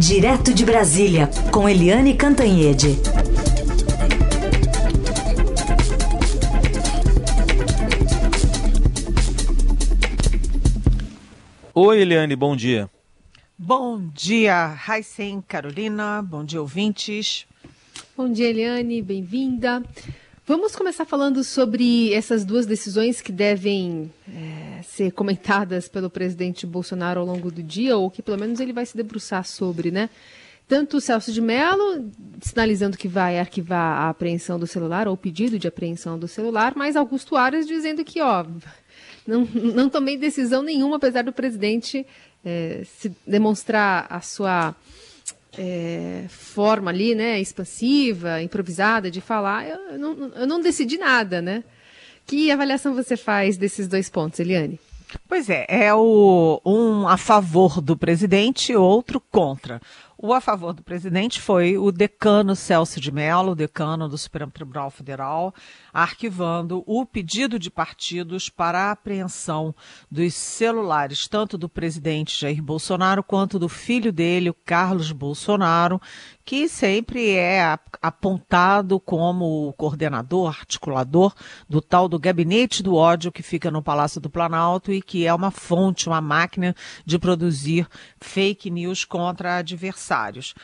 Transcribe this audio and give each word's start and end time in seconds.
Direto 0.00 0.54
de 0.54 0.64
Brasília, 0.64 1.28
com 1.52 1.68
Eliane 1.68 2.14
Cantanhede. 2.14 2.96
Oi, 11.74 12.00
Eliane, 12.00 12.34
bom 12.34 12.56
dia. 12.56 12.88
Bom 13.58 14.00
dia, 14.14 14.68
Raicen, 14.68 15.42
Carolina, 15.46 16.22
bom 16.22 16.46
dia, 16.46 16.62
ouvintes. 16.62 17.46
Bom 18.16 18.32
dia, 18.32 18.48
Eliane, 18.48 19.02
bem-vinda. 19.02 19.82
Vamos 20.46 20.74
começar 20.74 21.04
falando 21.04 21.44
sobre 21.44 22.14
essas 22.14 22.42
duas 22.42 22.64
decisões 22.64 23.20
que 23.20 23.30
devem 23.30 24.10
é, 24.26 24.69
ser 25.00 25.12
comentadas 25.12 25.88
pelo 25.88 26.10
presidente 26.10 26.66
Bolsonaro 26.66 27.20
ao 27.20 27.26
longo 27.26 27.50
do 27.50 27.62
dia, 27.62 27.96
ou 27.96 28.10
que 28.10 28.20
pelo 28.20 28.38
menos 28.38 28.60
ele 28.60 28.70
vai 28.72 28.84
se 28.84 28.94
debruçar 28.94 29.46
sobre, 29.46 29.90
né? 29.90 30.10
Tanto 30.68 30.98
o 30.98 31.00
Celso 31.00 31.32
de 31.32 31.40
Mello 31.40 32.10
sinalizando 32.42 32.98
que 32.98 33.08
vai 33.08 33.38
arquivar 33.38 34.02
a 34.02 34.10
apreensão 34.10 34.58
do 34.58 34.66
celular, 34.66 35.08
ou 35.08 35.14
o 35.14 35.16
pedido 35.16 35.58
de 35.58 35.66
apreensão 35.66 36.18
do 36.18 36.28
celular, 36.28 36.74
mas 36.76 36.96
Augusto 36.96 37.34
Aras 37.34 37.66
dizendo 37.66 38.04
que, 38.04 38.20
ó, 38.20 38.44
não, 39.26 39.46
não 39.46 39.88
tomei 39.88 40.18
decisão 40.18 40.62
nenhuma, 40.62 40.96
apesar 40.96 41.24
do 41.24 41.32
presidente 41.32 42.06
é, 42.44 42.82
se 42.84 43.10
demonstrar 43.26 44.06
a 44.10 44.20
sua 44.20 44.76
é, 45.56 46.26
forma 46.28 46.90
ali, 46.90 47.14
né, 47.14 47.40
expansiva, 47.40 48.42
improvisada 48.42 49.10
de 49.10 49.22
falar, 49.22 49.66
eu 49.66 49.98
não, 49.98 50.28
eu 50.34 50.46
não 50.46 50.60
decidi 50.60 50.98
nada, 50.98 51.40
né? 51.40 51.64
Que 52.26 52.50
avaliação 52.50 52.94
você 52.94 53.16
faz 53.16 53.56
desses 53.56 53.88
dois 53.88 54.10
pontos, 54.10 54.38
Eliane? 54.38 54.78
Pois 55.28 55.48
é, 55.48 55.66
é 55.68 55.94
o, 55.94 56.60
um 56.64 57.08
a 57.08 57.16
favor 57.16 57.80
do 57.80 57.96
presidente, 57.96 58.74
outro 58.74 59.20
contra. 59.20 59.80
O 60.22 60.34
a 60.34 60.40
favor 60.42 60.74
do 60.74 60.82
presidente 60.82 61.40
foi 61.40 61.78
o 61.78 61.90
decano 61.90 62.54
Celso 62.54 63.00
de 63.00 63.10
Mello, 63.10 63.54
decano 63.54 64.06
do 64.06 64.18
Supremo 64.18 64.52
Tribunal 64.52 64.90
Federal, 64.90 65.54
arquivando 65.94 66.84
o 66.86 67.06
pedido 67.06 67.58
de 67.58 67.70
partidos 67.70 68.50
para 68.50 68.80
a 68.80 68.90
apreensão 68.90 69.74
dos 70.10 70.34
celulares, 70.34 71.26
tanto 71.26 71.56
do 71.56 71.70
presidente 71.70 72.38
Jair 72.38 72.62
Bolsonaro 72.62 73.22
quanto 73.22 73.58
do 73.58 73.66
filho 73.66 74.12
dele, 74.12 74.50
o 74.50 74.54
Carlos 74.54 75.10
Bolsonaro, 75.10 75.98
que 76.44 76.68
sempre 76.68 77.30
é 77.30 77.78
apontado 78.02 78.98
como 78.98 79.68
o 79.68 79.72
coordenador, 79.72 80.48
articulador 80.48 81.32
do 81.68 81.80
tal 81.80 82.08
do 82.08 82.18
gabinete 82.18 82.82
do 82.82 82.94
ódio 82.94 83.32
que 83.32 83.42
fica 83.42 83.70
no 83.70 83.82
Palácio 83.82 84.20
do 84.20 84.28
Planalto 84.28 84.92
e 84.92 85.00
que 85.00 85.26
é 85.26 85.32
uma 85.32 85.50
fonte, 85.50 86.08
uma 86.08 86.20
máquina 86.20 86.74
de 87.06 87.18
produzir 87.18 87.86
fake 88.20 88.68
news 88.68 89.04
contra 89.04 89.62
adversários. 90.10 90.54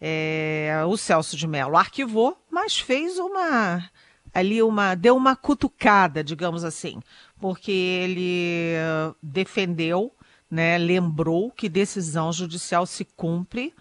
É, 0.00 0.82
o 0.86 0.96
Celso 0.96 1.36
de 1.36 1.46
Mello 1.46 1.76
arquivou, 1.76 2.36
mas 2.50 2.78
fez 2.78 3.18
uma 3.18 3.90
ali 4.32 4.60
uma 4.62 4.94
deu 4.94 5.16
uma 5.16 5.36
cutucada, 5.36 6.24
digamos 6.24 6.64
assim, 6.64 7.00
porque 7.38 7.70
ele 7.70 8.74
defendeu, 9.22 10.12
né, 10.50 10.76
lembrou 10.76 11.50
que 11.52 11.68
decisão 11.68 12.32
judicial 12.32 12.84
se 12.84 13.04
cumpre 13.04 13.72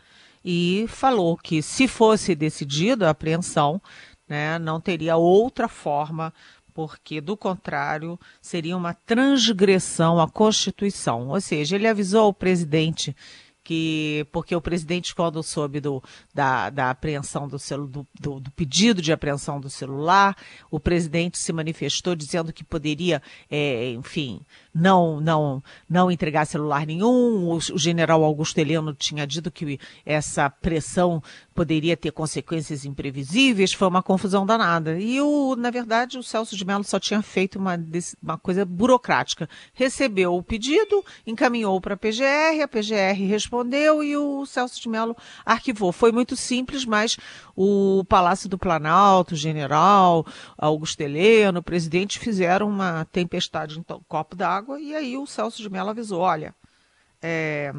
e 0.45 0.85
falou 0.87 1.37
que 1.37 1.61
se 1.61 1.87
fosse 1.87 2.35
decidida 2.35 3.07
a 3.07 3.11
apreensão, 3.11 3.81
né, 4.27 4.59
não 4.59 4.79
teria 4.79 5.15
outra 5.15 5.67
forma, 5.67 6.31
porque 6.73 7.19
do 7.19 7.35
contrário 7.35 8.19
seria 8.41 8.77
uma 8.77 8.93
transgressão 8.93 10.19
à 10.19 10.29
Constituição. 10.29 11.29
Ou 11.29 11.41
seja, 11.41 11.75
ele 11.75 11.87
avisou 11.87 12.25
ao 12.25 12.33
presidente 12.33 13.15
que 13.63 14.25
porque 14.31 14.55
o 14.55 14.61
presidente 14.61 15.15
quando 15.15 15.41
soube 15.41 15.79
do, 15.79 16.03
da, 16.33 16.69
da 16.69 16.89
apreensão 16.89 17.47
do, 17.47 17.57
celu, 17.57 17.87
do, 17.87 18.07
do, 18.19 18.39
do, 18.39 18.51
pedido 18.51 19.01
de 19.01 19.13
apreensão 19.13 19.59
do 19.59 19.69
celular, 19.69 20.35
o 20.69 20.79
presidente 20.79 21.37
se 21.37 21.53
manifestou 21.53 22.15
dizendo 22.15 22.51
que 22.51 22.63
poderia, 22.63 23.21
é, 23.49 23.91
enfim, 23.91 24.41
não 24.73 25.21
não 25.21 25.63
não 25.87 26.09
entregar 26.09 26.45
celular 26.45 26.85
nenhum. 26.85 27.47
O, 27.47 27.57
o 27.57 27.77
general 27.77 28.23
Augusto 28.23 28.57
Heleno 28.57 28.93
tinha 28.93 29.27
dito 29.27 29.51
que 29.51 29.79
essa 30.05 30.49
pressão 30.49 31.21
poderia 31.53 31.95
ter 31.95 32.11
consequências 32.11 32.83
imprevisíveis. 32.83 33.73
Foi 33.73 33.87
uma 33.87 34.01
confusão 34.01 34.45
danada. 34.45 34.99
E 34.99 35.21
o, 35.21 35.55
na 35.55 35.69
verdade, 35.69 36.17
o 36.17 36.23
Celso 36.23 36.57
de 36.57 36.65
Mello 36.65 36.83
só 36.83 36.99
tinha 36.99 37.21
feito 37.21 37.59
uma, 37.59 37.77
uma 38.21 38.37
coisa 38.37 38.65
burocrática. 38.65 39.47
Recebeu 39.73 40.35
o 40.35 40.43
pedido, 40.43 41.03
encaminhou 41.27 41.79
para 41.79 41.93
a 41.93 41.97
PGR, 41.97 42.63
a 42.63 42.67
PGR 42.67 43.27
respondeu 43.27 44.03
e 44.03 44.17
o 44.17 44.45
Celso 44.45 44.81
de 44.81 44.89
Mello 44.89 45.15
arquivou. 45.45 45.91
Foi 45.91 46.11
muito 46.11 46.35
simples, 46.35 46.85
mas 46.85 47.17
o 47.55 48.03
Palácio 48.09 48.49
do 48.49 48.57
Planalto, 48.57 49.35
o 49.35 49.37
general, 49.37 50.25
Augusto 50.57 51.01
Heleno, 51.01 51.59
o 51.59 51.63
presidente 51.63 52.17
fizeram 52.17 52.67
uma 52.67 53.05
tempestade 53.05 53.79
em 53.79 53.83
copo 54.07 54.35
d'água 54.35 54.62
e 54.79 54.95
aí 54.95 55.17
o 55.17 55.25
Celso 55.25 55.61
de 55.61 55.69
Mello 55.69 55.89
avisou, 55.89 56.21
olha, 56.21 56.55
é, 57.21 57.73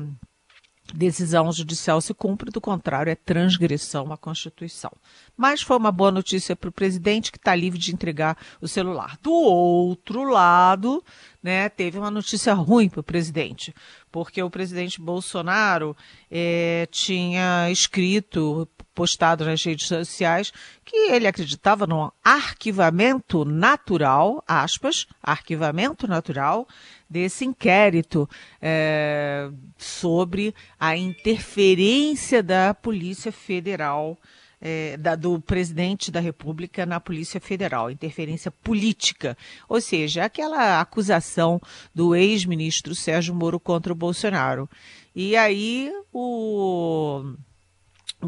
decisão 0.92 1.50
judicial 1.52 2.00
se 2.00 2.12
cumpre, 2.12 2.50
do 2.50 2.60
contrário, 2.60 3.10
é 3.10 3.14
transgressão 3.14 4.12
à 4.12 4.16
Constituição. 4.16 4.90
Mas 5.36 5.62
foi 5.62 5.76
uma 5.76 5.90
boa 5.90 6.10
notícia 6.10 6.54
para 6.54 6.68
o 6.68 6.72
presidente 6.72 7.32
que 7.32 7.38
está 7.38 7.54
livre 7.54 7.78
de 7.78 7.92
entregar 7.92 8.36
o 8.60 8.68
celular. 8.68 9.18
Do 9.22 9.32
outro 9.32 10.24
lado, 10.24 11.02
né, 11.42 11.68
teve 11.68 11.98
uma 11.98 12.10
notícia 12.10 12.52
ruim 12.54 12.88
para 12.88 13.00
o 13.00 13.04
presidente, 13.04 13.74
porque 14.12 14.42
o 14.42 14.50
presidente 14.50 15.00
Bolsonaro 15.00 15.96
é, 16.30 16.86
tinha 16.90 17.70
escrito, 17.70 18.68
postado 18.94 19.44
nas 19.44 19.62
redes 19.62 19.88
sociais, 19.88 20.52
que 20.84 20.96
ele 21.10 21.26
acreditava 21.26 21.86
no 21.86 22.12
arquivamento 22.22 23.44
natural, 23.44 24.42
aspas, 24.46 25.06
arquivamento 25.22 26.06
natural, 26.06 26.66
desse 27.10 27.44
inquérito 27.44 28.28
é, 28.62 29.50
sobre 29.76 30.54
a 30.78 30.96
interferência 30.96 32.42
da 32.42 32.72
Polícia 32.72 33.32
Federal. 33.32 34.18
É, 34.66 34.96
da, 34.96 35.14
do 35.14 35.38
presidente 35.42 36.10
da 36.10 36.20
República 36.20 36.86
na 36.86 36.98
Polícia 36.98 37.38
Federal, 37.38 37.90
interferência 37.90 38.50
política, 38.50 39.36
ou 39.68 39.78
seja, 39.78 40.24
aquela 40.24 40.80
acusação 40.80 41.60
do 41.94 42.14
ex-ministro 42.16 42.94
Sérgio 42.94 43.34
Moro 43.34 43.60
contra 43.60 43.92
o 43.92 43.96
Bolsonaro. 43.96 44.66
E 45.14 45.36
aí 45.36 45.92
o 46.10 47.34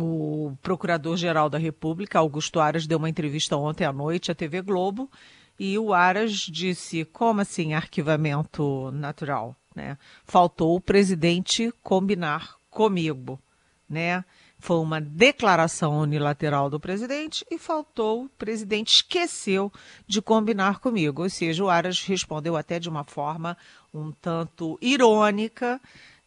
o 0.05 0.57
Procurador-Geral 0.63 1.49
da 1.49 1.59
República, 1.59 2.19
Augusto 2.19 2.61
Aras, 2.61 2.87
deu 2.87 2.99
uma 2.99 3.09
entrevista 3.09 3.57
ontem 3.57 3.85
à 3.85 3.93
noite 3.93 4.31
à 4.31 4.35
TV 4.35 4.63
Globo 4.63 5.11
e 5.59 5.79
o 5.79 5.95
Aras 5.95 6.33
disse: 6.33 7.05
como 7.05 7.41
assim 7.41 7.75
arquivamento 7.75 8.91
natural? 8.93 9.57
Né? 9.75 9.99
Faltou 10.25 10.77
o 10.77 10.81
presidente 10.81 11.73
combinar 11.83 12.57
comigo. 12.71 13.41
Né? 13.89 14.25
Foi 14.59 14.79
uma 14.79 15.01
declaração 15.01 16.01
unilateral 16.01 16.69
do 16.71 16.81
presidente 16.81 17.45
e 17.51 17.59
faltou 17.59 18.25
o 18.25 18.29
presidente 18.31 18.97
esqueceu 18.97 19.71
de 20.07 20.21
combinar 20.21 20.81
comigo. 20.81 21.23
Ou 21.23 21.31
seja, 21.31 21.63
o 21.63 21.69
Aras 21.69 22.03
respondeu 22.03 22.57
até 22.57 22.79
de 22.81 22.89
uma 22.89 23.05
forma 23.05 23.57
um 23.93 24.11
tanto 24.11 24.79
irônica 24.81 25.81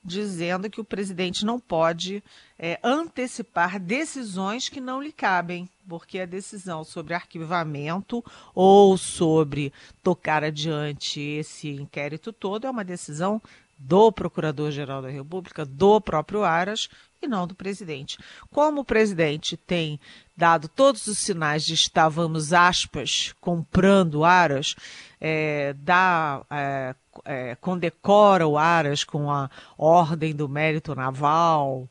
dizendo 0.04 0.70
que 0.70 0.80
o 0.80 0.86
presidente 0.86 1.46
não 1.46 1.60
pode 1.60 2.24
é, 2.58 2.80
antecipar 2.84 3.80
decisões 3.80 4.70
que 4.70 4.80
não 4.80 5.02
lhe 5.02 5.12
cabem, 5.12 5.70
porque 5.88 6.20
a 6.20 6.26
decisão 6.26 6.84
sobre 6.84 7.14
arquivamento 7.14 8.24
ou 8.56 8.98
sobre 8.98 9.74
tocar 10.02 10.44
adiante 10.44 11.20
esse 11.20 11.70
inquérito 11.70 12.32
todo 12.32 12.66
é 12.66 12.70
uma 12.70 12.84
decisão 12.84 13.42
do 13.80 14.12
Procurador-Geral 14.12 15.02
da 15.02 15.10
República, 15.10 15.66
do 15.66 16.02
próprio 16.02 16.44
Aras 16.44 16.90
e 17.22 17.28
não 17.28 17.48
do 17.48 17.56
presidente. 17.56 18.18
Como 18.52 18.82
o 18.82 18.86
presidente 18.86 19.56
tem 19.56 20.00
dado 20.36 20.68
todos 20.68 21.08
os 21.08 21.18
sinais 21.18 21.66
de 21.66 21.74
estar, 21.74 22.10
vamos 22.10 22.52
aspas, 22.52 23.34
comprando 23.40 24.26
Aras, 24.26 24.76
é, 25.20 25.74
dá, 25.74 26.46
é, 26.50 26.94
é, 27.26 27.56
condecora 27.56 28.48
o 28.48 28.58
Aras 28.58 29.04
com 29.04 29.32
a 29.32 29.50
Ordem 29.78 30.36
do 30.36 30.48
Mérito 30.48 30.96
Naval, 30.96 31.88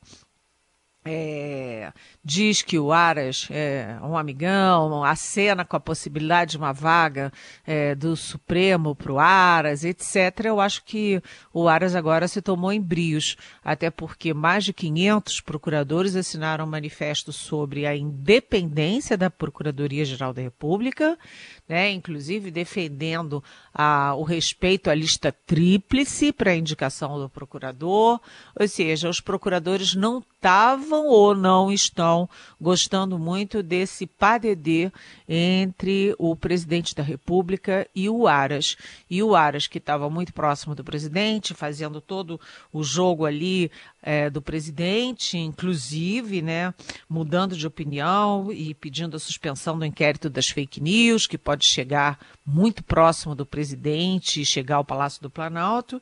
é, 1.10 1.90
diz 2.22 2.60
que 2.60 2.78
o 2.78 2.92
Aras 2.92 3.48
é 3.50 3.96
um 4.02 4.14
amigão, 4.14 5.02
acena 5.02 5.64
com 5.64 5.74
a 5.74 5.80
possibilidade 5.80 6.52
de 6.52 6.58
uma 6.58 6.72
vaga 6.72 7.32
é, 7.66 7.94
do 7.94 8.14
Supremo 8.14 8.94
para 8.94 9.12
o 9.12 9.18
Aras, 9.18 9.84
etc. 9.84 10.44
Eu 10.44 10.60
acho 10.60 10.84
que 10.84 11.22
o 11.50 11.66
Aras 11.66 11.94
agora 11.94 12.28
se 12.28 12.42
tomou 12.42 12.70
em 12.70 12.80
brios, 12.80 13.36
até 13.64 13.90
porque 13.90 14.34
mais 14.34 14.64
de 14.64 14.74
500 14.74 15.40
procuradores 15.40 16.14
assinaram 16.14 16.66
um 16.66 16.68
manifesto 16.68 17.32
sobre 17.32 17.86
a 17.86 17.96
independência 17.96 19.16
da 19.16 19.30
Procuradoria-Geral 19.30 20.34
da 20.34 20.42
República, 20.42 21.18
né, 21.66 21.90
inclusive 21.90 22.50
defendendo 22.50 23.42
a, 23.72 24.14
o 24.14 24.24
respeito 24.24 24.90
à 24.90 24.94
lista 24.94 25.32
tríplice 25.46 26.32
para 26.32 26.50
a 26.50 26.56
indicação 26.56 27.18
do 27.18 27.30
procurador, 27.30 28.20
ou 28.58 28.68
seja, 28.68 29.08
os 29.08 29.20
procuradores 29.20 29.94
não 29.94 30.22
estavam 30.38 30.97
ou 31.06 31.34
não 31.34 31.70
estão 31.70 32.28
gostando 32.60 33.18
muito 33.18 33.62
desse 33.62 34.06
padedê 34.06 34.90
entre 35.28 36.14
o 36.18 36.34
presidente 36.34 36.94
da 36.94 37.02
República 37.02 37.86
e 37.94 38.08
o 38.08 38.26
Aras. 38.26 38.76
E 39.08 39.22
o 39.22 39.34
Aras, 39.34 39.66
que 39.66 39.78
estava 39.78 40.08
muito 40.10 40.32
próximo 40.32 40.74
do 40.74 40.82
presidente, 40.82 41.54
fazendo 41.54 42.00
todo 42.00 42.40
o 42.72 42.82
jogo 42.82 43.24
ali 43.24 43.70
é, 44.02 44.30
do 44.30 44.40
presidente, 44.40 45.36
inclusive, 45.36 46.40
né, 46.40 46.72
mudando 47.08 47.56
de 47.56 47.66
opinião 47.66 48.52
e 48.52 48.74
pedindo 48.74 49.16
a 49.16 49.20
suspensão 49.20 49.78
do 49.78 49.84
inquérito 49.84 50.30
das 50.30 50.48
fake 50.48 50.80
news, 50.80 51.26
que 51.26 51.36
pode 51.36 51.64
chegar 51.64 52.18
muito 52.44 52.82
próximo 52.82 53.34
do 53.34 53.44
presidente 53.44 54.40
e 54.40 54.46
chegar 54.46 54.76
ao 54.76 54.84
Palácio 54.84 55.20
do 55.20 55.30
Planalto. 55.30 56.00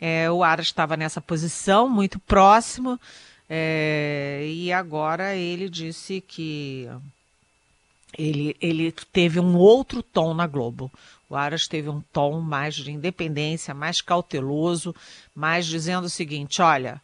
É, 0.00 0.30
o 0.30 0.42
Aras 0.42 0.66
estava 0.66 0.96
nessa 0.96 1.20
posição, 1.20 1.88
muito 1.88 2.18
próximo, 2.18 3.00
é, 3.48 4.44
e 4.46 4.72
agora 4.72 5.34
ele 5.36 5.68
disse 5.68 6.20
que 6.20 6.88
ele, 8.18 8.56
ele 8.60 8.92
teve 9.12 9.38
um 9.38 9.56
outro 9.56 10.02
tom 10.02 10.34
na 10.34 10.46
Globo. 10.46 10.90
O 11.28 11.36
Aras 11.36 11.66
teve 11.66 11.88
um 11.88 12.00
tom 12.00 12.40
mais 12.40 12.74
de 12.74 12.90
independência, 12.90 13.74
mais 13.74 14.00
cauteloso, 14.00 14.94
mais 15.34 15.66
dizendo 15.66 16.04
o 16.04 16.10
seguinte: 16.10 16.62
olha, 16.62 17.00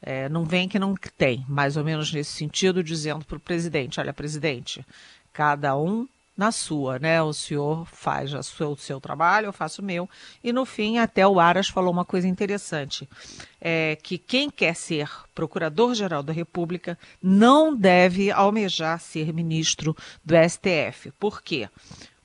é, 0.00 0.28
não 0.28 0.44
vem 0.44 0.68
que 0.68 0.78
não 0.78 0.94
tem, 1.16 1.44
mais 1.48 1.76
ou 1.76 1.84
menos 1.84 2.12
nesse 2.12 2.32
sentido, 2.32 2.82
dizendo 2.82 3.24
para 3.24 3.36
o 3.36 3.40
presidente: 3.40 3.98
olha, 4.00 4.12
presidente, 4.12 4.84
cada 5.32 5.76
um 5.76 6.06
na 6.42 6.50
sua, 6.50 6.98
né? 6.98 7.22
O 7.22 7.32
senhor 7.32 7.86
faz 7.86 8.34
o 8.34 8.42
seu, 8.42 8.72
o 8.72 8.76
seu 8.76 9.00
trabalho, 9.00 9.46
eu 9.46 9.52
faço 9.52 9.80
o 9.80 9.84
meu. 9.84 10.10
E 10.42 10.52
no 10.52 10.64
fim, 10.64 10.98
até 10.98 11.24
o 11.24 11.38
Aras 11.38 11.68
falou 11.68 11.92
uma 11.92 12.04
coisa 12.04 12.26
interessante: 12.26 13.08
é 13.60 13.96
que 14.02 14.18
quem 14.18 14.50
quer 14.50 14.74
ser 14.74 15.08
procurador-geral 15.36 16.20
da 16.20 16.32
República 16.32 16.98
não 17.22 17.76
deve 17.76 18.32
almejar 18.32 18.98
ser 18.98 19.32
ministro 19.32 19.96
do 20.24 20.34
STF. 20.34 21.12
Por 21.12 21.42
quê? 21.42 21.68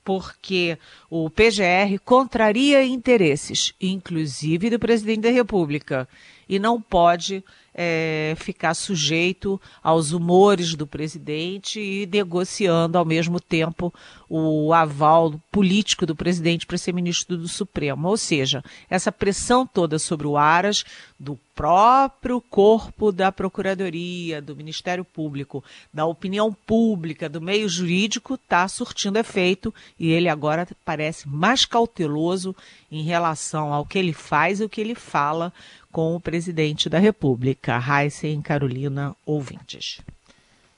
Porque 0.03 0.79
o 1.11 1.29
PGR 1.29 1.99
contraria 2.03 2.83
interesses, 2.83 3.73
inclusive 3.79 4.71
do 4.71 4.79
presidente 4.79 5.21
da 5.21 5.29
República, 5.29 6.09
e 6.49 6.57
não 6.57 6.81
pode 6.81 7.43
é, 7.79 8.33
ficar 8.37 8.73
sujeito 8.73 9.61
aos 9.83 10.11
humores 10.11 10.73
do 10.73 10.87
presidente 10.87 11.79
e 11.79 12.09
negociando 12.11 12.97
ao 12.97 13.05
mesmo 13.05 13.39
tempo 13.39 13.93
o 14.27 14.73
aval 14.73 15.39
político 15.51 16.05
do 16.05 16.15
presidente 16.15 16.65
para 16.65 16.77
ser 16.77 16.91
ministro 16.91 17.37
do 17.37 17.47
Supremo. 17.47 18.07
Ou 18.07 18.17
seja, 18.17 18.63
essa 18.89 19.11
pressão 19.11 19.65
toda 19.65 19.99
sobre 19.99 20.25
o 20.25 20.35
Aras, 20.35 20.83
do 21.19 21.39
próprio 21.55 22.41
corpo 22.41 23.11
da 23.11 23.31
Procuradoria, 23.31 24.41
do 24.41 24.55
Ministério 24.55 25.05
Público, 25.05 25.63
da 25.93 26.05
opinião 26.05 26.53
pública, 26.53 27.29
do 27.29 27.41
meio 27.41 27.69
jurídico, 27.69 28.35
está 28.35 28.67
surtindo 28.67 29.17
efeito 29.17 29.73
e 29.99 30.11
ele 30.11 30.29
agora 30.29 30.67
parece 30.83 31.27
mais 31.27 31.65
cauteloso 31.65 32.55
em 32.91 33.03
relação 33.03 33.73
ao 33.73 33.85
que 33.85 33.97
ele 33.97 34.13
faz 34.13 34.59
e 34.59 34.63
o 34.63 34.69
que 34.69 34.81
ele 34.81 34.95
fala 34.95 35.53
com 35.97 36.15
o 36.15 36.19
presidente 36.19 36.89
da 36.89 36.99
República, 36.99 37.81
Heisen 37.83 38.39
Carolina 38.39 39.15
ouvintes. 39.25 39.99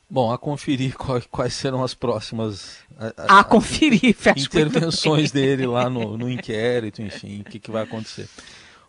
Bom, 0.09 0.31
a 0.31 0.37
conferir 0.37 0.95
quais, 1.29 1.53
serão 1.53 1.83
as 1.83 1.93
próximas 1.93 2.77
a, 2.97 3.35
a, 3.35 3.39
a 3.41 3.43
conferir, 3.43 4.15
intervenções 4.37 5.29
dele 5.29 5.67
lá 5.67 5.89
no, 5.89 6.17
no 6.17 6.29
inquérito, 6.29 7.01
enfim, 7.01 7.41
o 7.41 7.43
que, 7.43 7.59
que 7.59 7.69
vai 7.69 7.83
acontecer. 7.83 8.29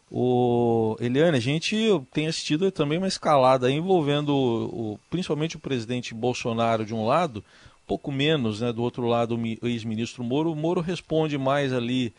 O 0.09 0.97
Eliane, 1.01 1.37
a 1.37 1.41
gente 1.41 1.77
tem 2.13 2.29
assistido 2.29 2.71
também 2.71 2.99
uma 2.99 3.09
escalada 3.09 3.69
envolvendo 3.69 4.33
o, 4.33 4.93
o, 4.93 5.01
principalmente 5.11 5.57
o 5.57 5.61
presidente 5.61 6.15
Bolsonaro 6.15 6.87
de 6.87 6.95
um 6.95 7.05
lado, 7.05 7.43
pouco 7.89 8.13
menos, 8.13 8.61
né, 8.61 8.73
do 8.73 8.85
outro 8.85 9.05
lado 9.05 9.37
o 9.37 9.67
ex-ministro 9.67 10.23
Moro. 10.23 10.53
O 10.53 10.57
Moro 10.57 10.81
responde 10.81 11.37
mais 11.37 11.73
ali 11.73 12.15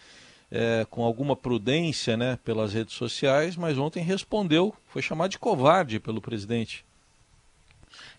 é, 0.51 0.86
com 0.89 1.03
alguma 1.03 1.36
prudência 1.36 2.18
né, 2.18 2.38
pelas 2.44 2.74
redes 2.74 2.94
sociais, 2.94 3.56
mas 3.56 3.77
ontem 3.77 4.03
respondeu, 4.03 4.75
foi 4.88 5.01
chamado 5.01 5.31
de 5.31 5.39
covarde 5.39 6.00
pelo 6.00 6.21
presidente. 6.21 6.86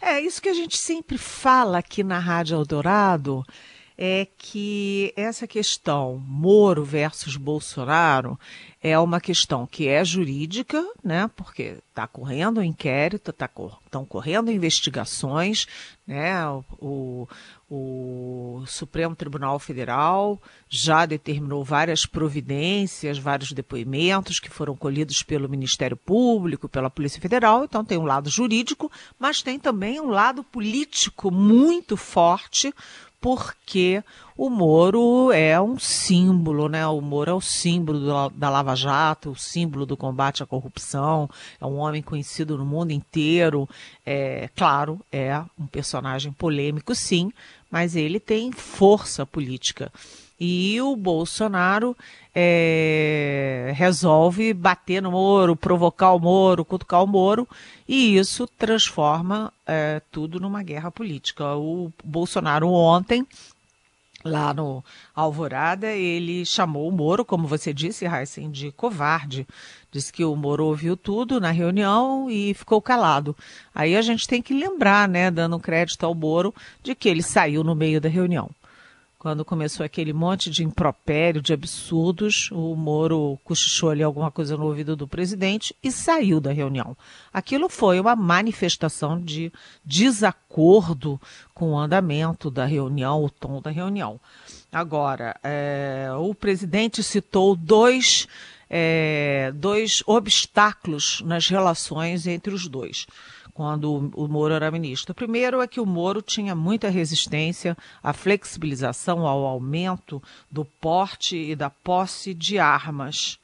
É 0.01 0.19
isso 0.19 0.41
que 0.41 0.49
a 0.49 0.55
gente 0.55 0.77
sempre 0.77 1.19
fala 1.19 1.79
aqui 1.79 2.03
na 2.03 2.19
Rádio 2.19 2.57
Eldorado, 2.57 3.45
é 3.97 4.27
que 4.37 5.13
essa 5.17 5.47
questão 5.47 6.23
Moro 6.27 6.85
versus 6.85 7.37
Bolsonaro 7.37 8.39
é 8.83 8.99
uma 8.99 9.21
questão 9.21 9.65
que 9.65 9.87
é 9.87 10.05
jurídica, 10.05 10.85
né? 11.05 11.31
Porque 11.37 11.77
está 11.89 12.07
correndo 12.07 12.59
um 12.59 12.65
inquérito, 12.65 13.31
estão 13.31 14.05
tá, 14.05 14.09
correndo 14.09 14.51
investigações, 14.51 15.67
né? 16.05 16.45
O, 16.81 17.29
o, 17.71 18.65
Supremo 18.67 19.15
Tribunal 19.15 19.59
Federal 19.61 20.41
já 20.69 21.07
determinou 21.07 21.65
várias 21.65 22.05
providências, 22.05 23.19
vários 23.19 23.53
depoimentos 23.53 24.41
que 24.41 24.51
foram 24.51 24.75
colhidos 24.75 25.23
pelo 25.23 25.49
Ministério 25.49 25.97
Público, 25.97 26.69
pela 26.69 26.91
Polícia 26.91 27.21
Federal. 27.21 27.63
Então 27.63 27.85
tem 27.85 27.99
um 27.99 28.05
lado 28.05 28.29
jurídico, 28.29 28.91
mas 29.17 29.43
tem 29.43 29.61
também 29.61 30.01
um 30.01 30.11
lado 30.11 30.43
político 30.43 31.31
muito 31.31 31.97
forte, 31.97 32.75
porque 33.23 34.03
o 34.37 34.51
Moro 34.51 35.31
é 35.31 35.59
um 35.61 35.79
símbolo, 35.79 36.69
né? 36.69 36.85
O 36.89 37.01
Moro 37.01 37.31
é 37.31 37.35
o 37.35 37.41
símbolo 37.41 38.01
do, 38.01 38.29
da 38.31 38.51
Lava 38.51 38.75
Jato, 38.75 39.31
o 39.31 39.37
símbolo 39.37 39.87
do 39.87 39.97
combate 39.97 40.43
à 40.43 40.47
corrupção, 40.47 41.31
é 41.61 41.65
um 41.65 41.77
homem 41.77 42.03
conhecido 42.03 42.59
no 42.59 42.67
mundo 42.67 42.91
inteiro. 42.91 43.69
É, 44.05 44.51
claro, 44.57 45.01
é 45.13 45.41
um 45.57 45.67
personagem 45.69 46.33
polêmico, 46.33 46.97
sim, 46.97 47.33
mas 47.71 47.95
ele 47.95 48.19
tem 48.19 48.51
força 48.51 49.25
política. 49.25 49.93
E 50.41 50.81
o 50.81 50.97
Bolsonaro 50.97 51.97
é, 52.35 53.73
resolve 53.75 54.55
bater 54.55 55.03
no 55.03 55.11
Moro, 55.11 55.55
provocar 55.55 56.13
o 56.13 56.19
Moro, 56.19 56.65
cutucar 56.65 57.03
o 57.03 57.07
Moro, 57.07 57.47
e 57.87 58.17
isso 58.17 58.47
transforma 58.47 59.53
é, 59.67 60.01
tudo 60.11 60.41
numa 60.41 60.63
guerra 60.63 60.91
política. 60.91 61.55
O 61.57 61.93
Bolsonaro 62.03 62.69
ontem 62.69 63.27
lá 64.25 64.55
no 64.55 64.85
Alvorada, 65.15 65.89
ele 65.89 66.47
chamou 66.47 66.89
o 66.89 66.93
Moro, 66.93 67.25
como 67.25 67.47
você 67.47 67.73
disse, 67.73 68.07
Heisen, 68.07 68.51
de 68.51 68.71
covarde. 68.71 69.47
Disse 69.91 70.13
que 70.13 70.25
o 70.25 70.35
Moro 70.37 70.65
ouviu 70.65 70.97
tudo 70.97 71.41
na 71.41 71.51
reunião 71.51 72.31
e 72.31 72.55
ficou 72.55 72.81
calado. 72.81 73.37
Aí 73.75 73.97
a 73.97 74.01
gente 74.01 74.27
tem 74.27 74.41
que 74.41 74.55
lembrar, 74.55 75.09
né, 75.09 75.31
dando 75.31 75.59
crédito 75.59 76.05
ao 76.05 76.15
Moro, 76.15 76.55
de 76.83 76.95
que 76.95 77.09
ele 77.09 77.23
saiu 77.23 77.63
no 77.63 77.75
meio 77.75 78.01
da 78.01 78.09
reunião 78.09 78.49
quando 79.23 79.45
começou 79.45 79.87
aquele 79.87 80.13
monte 80.13 80.51
de 80.51 80.65
impropério, 80.65 81.41
de 81.41 81.53
absurdos, 81.53 82.51
o 82.51 82.75
Moro 82.75 83.39
cochichou 83.45 83.91
ali 83.91 84.03
alguma 84.03 84.33
coisa 84.33 84.57
no 84.57 84.65
ouvido 84.65 84.97
do 84.97 85.07
presidente 85.07 85.73
e 85.81 85.93
saiu 85.93 86.41
da 86.41 86.51
reunião. 86.51 86.97
Aquilo 87.33 87.69
foi 87.69 88.01
uma 88.01 88.17
manifestação 88.17 89.21
de 89.21 89.53
desacordo 89.85 91.21
com 91.55 91.71
o 91.71 91.79
andamento 91.79 92.51
da 92.51 92.65
reunião, 92.65 93.23
o 93.23 93.31
tom 93.31 93.63
da 93.63 93.71
reunião. 93.71 94.19
Agora, 94.73 95.37
é, 95.41 96.09
o 96.19 96.35
presidente 96.35 97.01
citou 97.01 97.55
dois, 97.55 98.27
é, 98.69 99.53
dois 99.55 100.03
obstáculos 100.05 101.23
nas 101.25 101.47
relações 101.47 102.27
entre 102.27 102.53
os 102.53 102.67
dois 102.67 103.07
quando 103.55 104.11
o 104.15 104.29
Moro 104.29 104.55
era 104.55 104.71
ministro. 104.71 105.13
O 105.13 105.15
primeiro 105.15 105.61
é 105.61 105.67
que 105.67 105.81
o 105.81 105.87
Moro 105.87 106.23
tinha 106.23 106.55
muita 106.55 106.89
resistência 106.89 107.77
à 108.03 108.13
flexibilização, 108.13 109.27
ao 109.27 109.45
aumento 109.45 110.23
do 110.51 110.65
porte 110.65 111.37
e 111.37 111.55
da 111.55 111.69
posse 111.69 112.33
de 112.33 112.59
armas. 112.59 113.39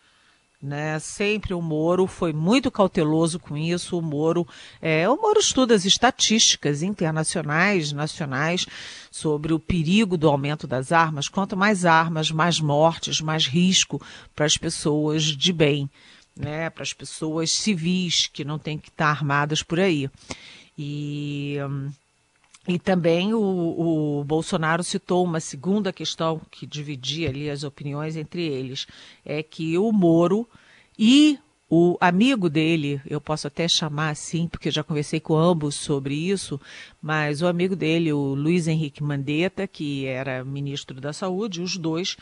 Né? 0.60 0.98
Sempre 0.98 1.54
o 1.54 1.62
Moro 1.62 2.06
foi 2.08 2.32
muito 2.32 2.70
cauteloso 2.70 3.38
com 3.38 3.56
isso. 3.56 3.96
O 3.96 4.02
Moro, 4.02 4.46
é, 4.82 5.08
o 5.08 5.16
Moro 5.16 5.38
estuda 5.38 5.74
as 5.74 5.84
estatísticas 5.84 6.82
internacionais, 6.82 7.92
nacionais, 7.92 8.66
sobre 9.10 9.52
o 9.52 9.60
perigo 9.60 10.16
do 10.16 10.28
aumento 10.28 10.66
das 10.66 10.90
armas. 10.90 11.28
Quanto 11.28 11.56
mais 11.56 11.84
armas, 11.84 12.30
mais 12.32 12.60
mortes, 12.60 13.20
mais 13.20 13.46
risco 13.46 14.02
para 14.34 14.46
as 14.46 14.56
pessoas 14.56 15.22
de 15.22 15.52
bem 15.52 15.88
né, 16.38 16.70
para 16.70 16.84
as 16.84 16.92
pessoas 16.92 17.50
civis 17.50 18.28
que 18.32 18.44
não 18.44 18.58
têm 18.58 18.78
que 18.78 18.88
estar 18.88 19.10
armadas 19.10 19.62
por 19.62 19.80
aí. 19.80 20.08
E. 20.78 21.56
E 22.70 22.78
também 22.78 23.32
o, 23.32 23.40
o, 23.40 24.24
Bolsonaro 24.24 24.84
citou 24.84 25.24
uma 25.24 25.40
segunda 25.40 25.90
questão 25.90 26.38
que 26.50 26.66
dividia 26.66 27.30
ali 27.30 27.48
as 27.48 27.64
opiniões 27.64 28.14
entre 28.14 28.42
eles, 28.46 28.86
é 29.24 29.42
que 29.42 29.78
o 29.78 29.90
Moro 29.90 30.46
e 30.98 31.38
o 31.70 31.96
amigo 31.98 32.50
dele, 32.50 33.00
eu 33.06 33.22
posso 33.22 33.46
até 33.46 33.66
chamar 33.66 34.10
assim, 34.10 34.46
porque 34.46 34.70
já 34.70 34.82
conversei 34.82 35.18
com 35.18 35.34
ambos 35.34 35.76
sobre 35.76 36.14
isso, 36.14 36.60
mas 37.00 37.40
o 37.40 37.46
amigo 37.46 37.74
dele, 37.74 38.12
o 38.12 38.34
Luiz 38.34 38.68
Henrique 38.68 39.02
Mandetta, 39.02 39.66
que 39.66 40.04
era 40.04 40.44
ministro 40.44 41.00
da 41.00 41.14
Saúde, 41.14 41.62
os 41.62 41.78
dois 41.78 42.18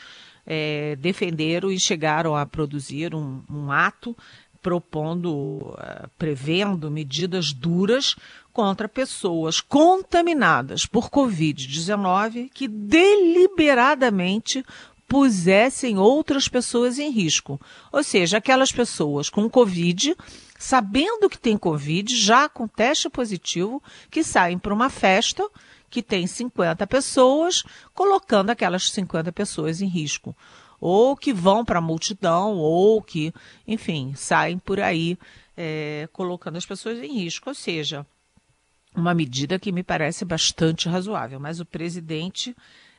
é, 0.47 0.95
defenderam 0.95 1.69
e 1.69 1.77
chegaram 1.77 2.33
a 2.35 2.45
produzir 2.45 3.13
um, 3.13 3.43
um 3.49 3.69
ato 3.69 4.15
propondo, 4.61 5.31
uh, 5.33 6.09
prevendo 6.17 6.89
medidas 6.89 7.53
duras 7.53 8.15
contra 8.51 8.89
pessoas 8.89 9.61
contaminadas 9.61 10.85
por 10.85 11.09
Covid-19 11.09 12.49
que 12.53 12.67
deliberadamente 12.67 14.65
pusessem 15.07 15.97
outras 15.97 16.47
pessoas 16.49 16.99
em 16.99 17.09
risco. 17.11 17.61
Ou 17.91 18.03
seja, 18.03 18.37
aquelas 18.37 18.71
pessoas 18.71 19.29
com 19.29 19.49
Covid, 19.49 20.15
sabendo 20.57 21.29
que 21.29 21.37
tem 21.37 21.57
Covid, 21.57 22.15
já 22.15 22.49
com 22.49 22.67
teste 22.67 23.09
positivo, 23.09 23.81
que 24.11 24.23
saem 24.23 24.57
para 24.59 24.73
uma 24.73 24.89
festa 24.89 25.47
que 25.89 26.03
tem 26.03 26.27
50 26.27 26.85
pessoas, 26.87 27.63
colocando 27.93 28.49
aquelas 28.49 28.91
50 28.91 29.31
pessoas 29.31 29.81
em 29.81 29.87
risco 29.87 30.35
ou 30.79 31.15
que 31.15 31.33
vão 31.33 31.65
para 31.65 31.79
a 31.79 31.81
multidão, 31.81 32.57
ou 32.57 33.01
que, 33.01 33.33
enfim, 33.67 34.13
saem 34.15 34.59
por 34.59 34.79
aí 34.79 35.17
é, 35.55 36.07
colocando 36.13 36.57
as 36.57 36.65
pessoas 36.65 36.99
em 36.99 37.11
risco. 37.13 37.49
Ou 37.49 37.55
seja, 37.55 38.05
uma 38.95 39.13
medida 39.13 39.59
que 39.59 39.71
me 39.71 39.83
parece 39.83 40.23
bastante 40.23 40.87
razoável. 40.87 41.39
Mas 41.39 41.59
o 41.59 41.65
presidente 41.65 42.55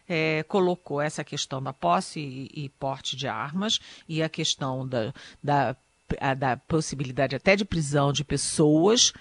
é, 0.09 0.43
colocou 0.45 1.01
essa 1.01 1.23
questão 1.23 1.63
da 1.63 1.73
posse 1.73 2.21
e, 2.21 2.65
e, 2.65 2.69
porte 2.69 3.17
de 3.17 3.29
armas 3.29 3.79
e 4.09 4.23
a 4.23 4.29
questão 4.29 4.87
da, 4.87 5.13
da, 5.43 5.77
a, 6.21 6.35
da 6.35 6.57
possibilidade 6.57 7.37
até 7.37 7.55
de 7.55 7.65
prisão 7.65 8.13
de 8.13 8.25
pessoas 8.25 9.13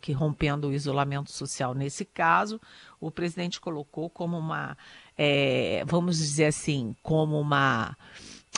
que 0.00 0.12
rompendo 0.12 0.68
o 0.68 0.72
isolamento 0.72 1.30
social 1.30 1.74
nesse 1.74 2.04
caso, 2.04 2.60
o 3.00 3.10
presidente 3.10 3.60
colocou 3.60 4.08
como 4.08 4.38
uma 4.38 4.76
é, 5.16 5.82
vamos 5.86 6.18
dizer 6.18 6.46
assim, 6.46 6.94
como 7.02 7.40
uma 7.40 7.96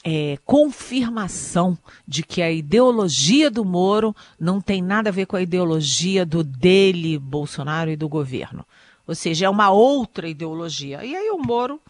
é, 0.04 0.38
confirmação 0.44 1.78
de 2.06 2.22
que 2.22 2.42
a 2.42 2.50
ideologia 2.50 3.50
do 3.50 3.64
Moro 3.64 4.14
não 4.38 4.60
tem 4.60 4.82
nada 4.82 5.10
a 5.10 5.12
ver 5.12 5.26
com 5.26 5.36
a 5.36 5.42
ideologia 5.42 6.26
do 6.26 6.42
dele, 6.42 7.18
Bolsonaro 7.18 7.90
e 7.90 7.96
do 7.96 8.08
governo. 8.08 8.64
Ou 9.06 9.14
seja, 9.14 9.46
é 9.46 9.48
uma 9.48 9.70
outra 9.70 10.28
ideologia. 10.28 11.04
E 11.04 11.16
aí 11.16 11.30
o 11.30 11.38
Moro, 11.38 11.80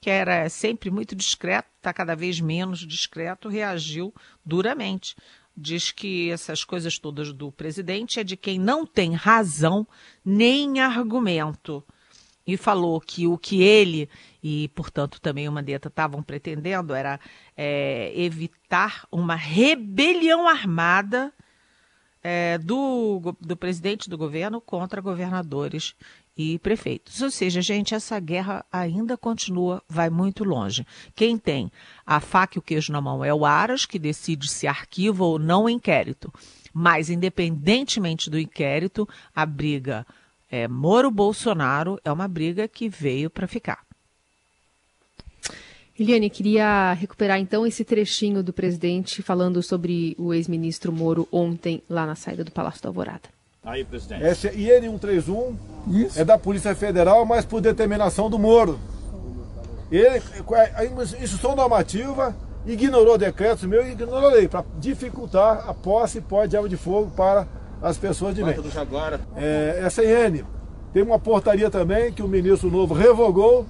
que 0.00 0.10
era 0.10 0.48
sempre 0.48 0.90
muito 0.90 1.14
discreto, 1.14 1.68
está 1.76 1.92
cada 1.92 2.14
vez 2.14 2.40
menos 2.40 2.80
discreto, 2.80 3.48
reagiu 3.48 4.12
duramente. 4.44 5.16
Diz 5.60 5.90
que 5.90 6.30
essas 6.30 6.62
coisas 6.62 6.98
todas 6.98 7.32
do 7.32 7.50
presidente 7.50 8.20
é 8.20 8.24
de 8.24 8.36
quem 8.36 8.60
não 8.60 8.86
tem 8.86 9.12
razão 9.12 9.86
nem 10.24 10.78
argumento. 10.80 11.82
E 12.46 12.56
falou 12.56 13.00
que 13.00 13.26
o 13.26 13.36
que 13.36 13.60
ele 13.60 14.08
e, 14.42 14.68
portanto, 14.68 15.20
também 15.20 15.48
o 15.48 15.52
Mandetta 15.52 15.88
estavam 15.88 16.22
pretendendo 16.22 16.94
era 16.94 17.18
é, 17.56 18.12
evitar 18.14 19.04
uma 19.10 19.34
rebelião 19.34 20.48
armada 20.48 21.32
é, 22.22 22.56
do, 22.58 23.36
do 23.40 23.56
presidente 23.56 24.08
do 24.08 24.16
governo 24.16 24.60
contra 24.60 25.00
governadores 25.00 25.94
e 26.38 26.56
prefeitos. 26.60 27.20
Ou 27.20 27.30
seja, 27.32 27.60
gente, 27.60 27.96
essa 27.96 28.18
guerra 28.20 28.64
ainda 28.70 29.16
continua, 29.16 29.82
vai 29.88 30.08
muito 30.08 30.44
longe. 30.44 30.86
Quem 31.16 31.36
tem 31.36 31.70
a 32.06 32.20
faca 32.20 32.56
e 32.56 32.60
o 32.60 32.62
queijo 32.62 32.92
na 32.92 33.00
mão 33.00 33.24
é 33.24 33.34
o 33.34 33.44
Aras, 33.44 33.84
que 33.84 33.98
decide 33.98 34.48
se 34.48 34.68
arquiva 34.68 35.24
ou 35.24 35.36
não 35.36 35.64
o 35.64 35.68
inquérito. 35.68 36.32
Mas, 36.72 37.10
independentemente 37.10 38.30
do 38.30 38.38
inquérito, 38.38 39.08
a 39.34 39.44
briga 39.44 40.06
é, 40.48 40.68
Moro-Bolsonaro 40.68 41.98
é 42.04 42.12
uma 42.12 42.28
briga 42.28 42.68
que 42.68 42.88
veio 42.88 43.28
para 43.28 43.48
ficar. 43.48 43.84
Eliane, 45.98 46.30
queria 46.30 46.92
recuperar 46.92 47.40
então 47.40 47.66
esse 47.66 47.84
trechinho 47.84 48.40
do 48.40 48.52
presidente 48.52 49.20
falando 49.20 49.60
sobre 49.60 50.14
o 50.16 50.32
ex-ministro 50.32 50.92
Moro 50.92 51.26
ontem 51.32 51.82
lá 51.90 52.06
na 52.06 52.14
saída 52.14 52.44
do 52.44 52.52
Palácio 52.52 52.80
da 52.80 52.88
Alvorada. 52.88 53.37
Aí, 53.64 53.84
presidente. 53.84 54.24
Esse 54.24 54.48
IN 54.48 54.82
131 54.92 55.56
Isso. 55.88 56.20
é 56.20 56.24
da 56.24 56.38
Polícia 56.38 56.74
Federal, 56.74 57.24
mas 57.24 57.44
por 57.44 57.60
determinação 57.60 58.30
do 58.30 58.38
Moro. 58.38 58.78
Ele, 59.90 60.22
a 60.74 60.84
instrução 60.84 61.56
normativa, 61.56 62.34
ignorou 62.66 63.16
decretos 63.16 63.64
meu 63.64 63.86
e 63.86 63.92
ignorou 63.92 64.28
a 64.28 64.32
lei 64.32 64.48
para 64.48 64.64
dificultar 64.78 65.68
a 65.68 65.74
posse 65.74 66.18
e 66.18 66.20
pó 66.20 66.44
de 66.44 66.56
arma 66.56 66.68
de 66.68 66.76
fogo 66.76 67.10
para 67.16 67.46
as 67.82 67.96
pessoas 67.96 68.34
de 68.34 68.42
bem. 68.42 68.54
É, 69.36 69.80
essa 69.82 70.04
IN 70.04 70.44
tem 70.92 71.02
uma 71.02 71.18
portaria 71.18 71.70
também 71.70 72.12
que 72.12 72.22
o 72.22 72.28
ministro 72.28 72.70
novo 72.70 72.94
revogou, 72.94 73.66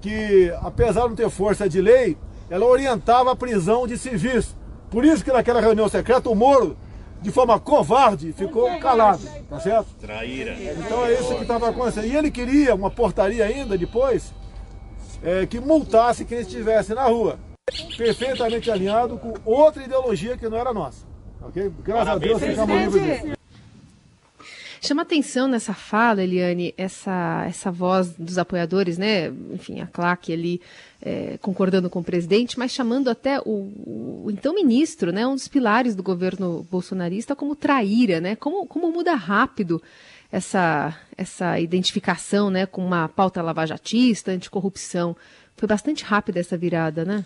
que 0.00 0.52
apesar 0.60 1.02
de 1.02 1.08
não 1.08 1.16
ter 1.16 1.30
força 1.30 1.68
de 1.68 1.80
lei, 1.80 2.16
ela 2.50 2.66
orientava 2.66 3.32
a 3.32 3.36
prisão 3.36 3.86
de 3.86 3.96
civis. 3.96 4.54
Por 4.90 5.04
isso 5.04 5.24
que 5.24 5.32
naquela 5.32 5.60
reunião 5.60 5.88
secreta 5.88 6.28
o 6.28 6.34
Moro, 6.34 6.76
de 7.22 7.30
forma 7.30 7.58
covarde, 7.58 8.32
ficou 8.32 8.78
calado, 8.78 9.22
tá 9.48 9.60
certo? 9.60 9.86
Traíra. 10.00 10.56
Então 10.60 11.06
é 11.06 11.14
isso 11.14 11.34
que 11.36 11.42
estava 11.42 11.68
acontecendo. 11.70 12.06
E 12.06 12.16
ele 12.16 12.30
queria 12.30 12.74
uma 12.74 12.90
portaria 12.90 13.44
ainda 13.44 13.78
depois 13.78 14.34
é, 15.22 15.46
que 15.46 15.60
multasse 15.60 16.24
quem 16.24 16.40
estivesse 16.40 16.94
na 16.94 17.04
rua. 17.04 17.38
Perfeitamente 17.96 18.70
alinhado 18.70 19.16
com 19.18 19.34
outra 19.44 19.84
ideologia 19.84 20.36
que 20.36 20.48
não 20.48 20.58
era 20.58 20.74
nossa. 20.74 21.06
Ok? 21.40 21.72
Graças 21.82 22.08
a 22.08 22.18
Deus 22.18 22.42
ficamos 22.42 22.76
livres 22.76 23.22
disso. 23.22 23.41
Chama 24.84 25.02
atenção 25.02 25.46
nessa 25.46 25.72
fala, 25.72 26.24
Eliane, 26.24 26.74
essa, 26.76 27.44
essa 27.46 27.70
voz 27.70 28.14
dos 28.18 28.36
apoiadores, 28.36 28.98
né? 28.98 29.28
Enfim, 29.52 29.80
a 29.80 29.86
claque 29.86 30.32
ali 30.32 30.60
é, 31.00 31.38
concordando 31.40 31.88
com 31.88 32.00
o 32.00 32.04
presidente, 32.04 32.58
mas 32.58 32.72
chamando 32.72 33.08
até 33.08 33.38
o, 33.42 33.70
o, 34.24 34.26
então 34.28 34.52
ministro, 34.52 35.12
né? 35.12 35.24
Um 35.24 35.36
dos 35.36 35.46
pilares 35.46 35.94
do 35.94 36.02
governo 36.02 36.66
bolsonarista 36.68 37.36
como 37.36 37.54
traíra, 37.54 38.20
né? 38.20 38.34
Como, 38.34 38.66
como 38.66 38.90
muda 38.90 39.14
rápido 39.14 39.80
essa, 40.32 40.98
essa 41.16 41.60
identificação, 41.60 42.50
né? 42.50 42.66
Com 42.66 42.84
uma 42.84 43.08
pauta 43.08 43.40
lavajatista, 43.40 44.32
anticorrupção. 44.32 45.16
Foi 45.56 45.68
bastante 45.68 46.02
rápida 46.02 46.40
essa 46.40 46.58
virada, 46.58 47.04
né? 47.04 47.24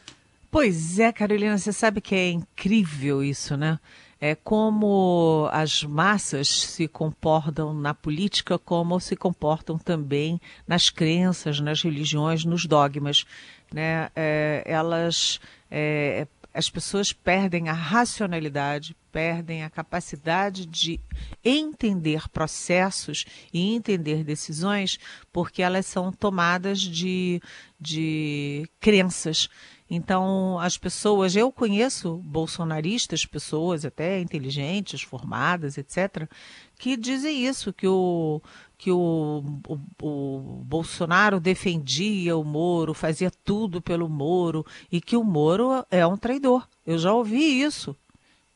Pois 0.51 0.99
é, 0.99 1.11
Carolina, 1.11 1.57
você 1.57 1.73
sabe 1.73 2.03
que 2.03 2.15
é 2.15 2.29
incrível 2.33 3.25
isso, 3.25 3.57
né? 3.57 3.79
É 4.21 4.35
como 4.35 5.49
as 5.53 5.83
massas 5.83 6.49
se 6.49 6.89
comportam 6.89 7.75
na 7.75 7.93
política, 7.93 8.59
como 8.59 8.99
se 8.99 9.15
comportam 9.15 9.79
também 9.79 10.41
nas 10.67 10.89
crenças, 10.89 11.61
nas 11.61 11.83
religiões, 11.83 12.45
nos 12.45 12.65
dogmas. 12.65 13.25
Né? 13.73 14.09
É, 14.17 14.63
elas, 14.65 15.39
é, 15.71 16.27
as 16.55 16.71
pessoas 16.71 17.13
perdem 17.13 17.69
a 17.69 17.75
racionalidade, 17.75 18.97
perdem 19.13 19.63
a 19.63 19.71
capacidade 19.71 20.65
de 20.65 20.99
entender 21.45 22.29
processos 22.31 23.27
e 23.53 23.75
entender 23.75 24.25
decisões, 24.25 24.99
porque 25.31 25.63
elas 25.63 25.85
são 25.85 26.11
tomadas 26.11 26.81
de, 26.81 27.41
de 27.79 28.67
crenças. 28.81 29.49
Então, 29.88 30.59
as 30.59 30.76
pessoas, 30.76 31.37
eu 31.37 31.52
conheço 31.52 32.16
bolsonaristas, 32.16 33.25
pessoas 33.25 33.85
até 33.85 34.21
inteligentes, 34.21 35.02
formadas, 35.02 35.78
etc., 35.78 36.28
que 36.76 36.97
dizem 36.97 37.47
isso, 37.47 37.73
que 37.73 37.87
o, 37.87 38.43
que 38.76 38.90
o, 38.90 39.45
o, 39.69 39.78
o, 40.02 40.64
Bolsonaro 40.64 41.38
defendia 41.38 42.37
o 42.37 42.45
Moro, 42.45 42.93
fazia 42.93 43.31
tudo 43.31 43.81
pelo 43.81 44.09
Moro, 44.09 44.66
e 44.90 45.00
que 45.00 45.16
o 45.16 45.23
Moro 45.23 45.87
é 45.90 46.05
um 46.05 46.16
traidor. 46.16 46.69
Eu 46.85 46.99
já 46.99 47.12
ouvi 47.12 47.62
isso 47.62 47.97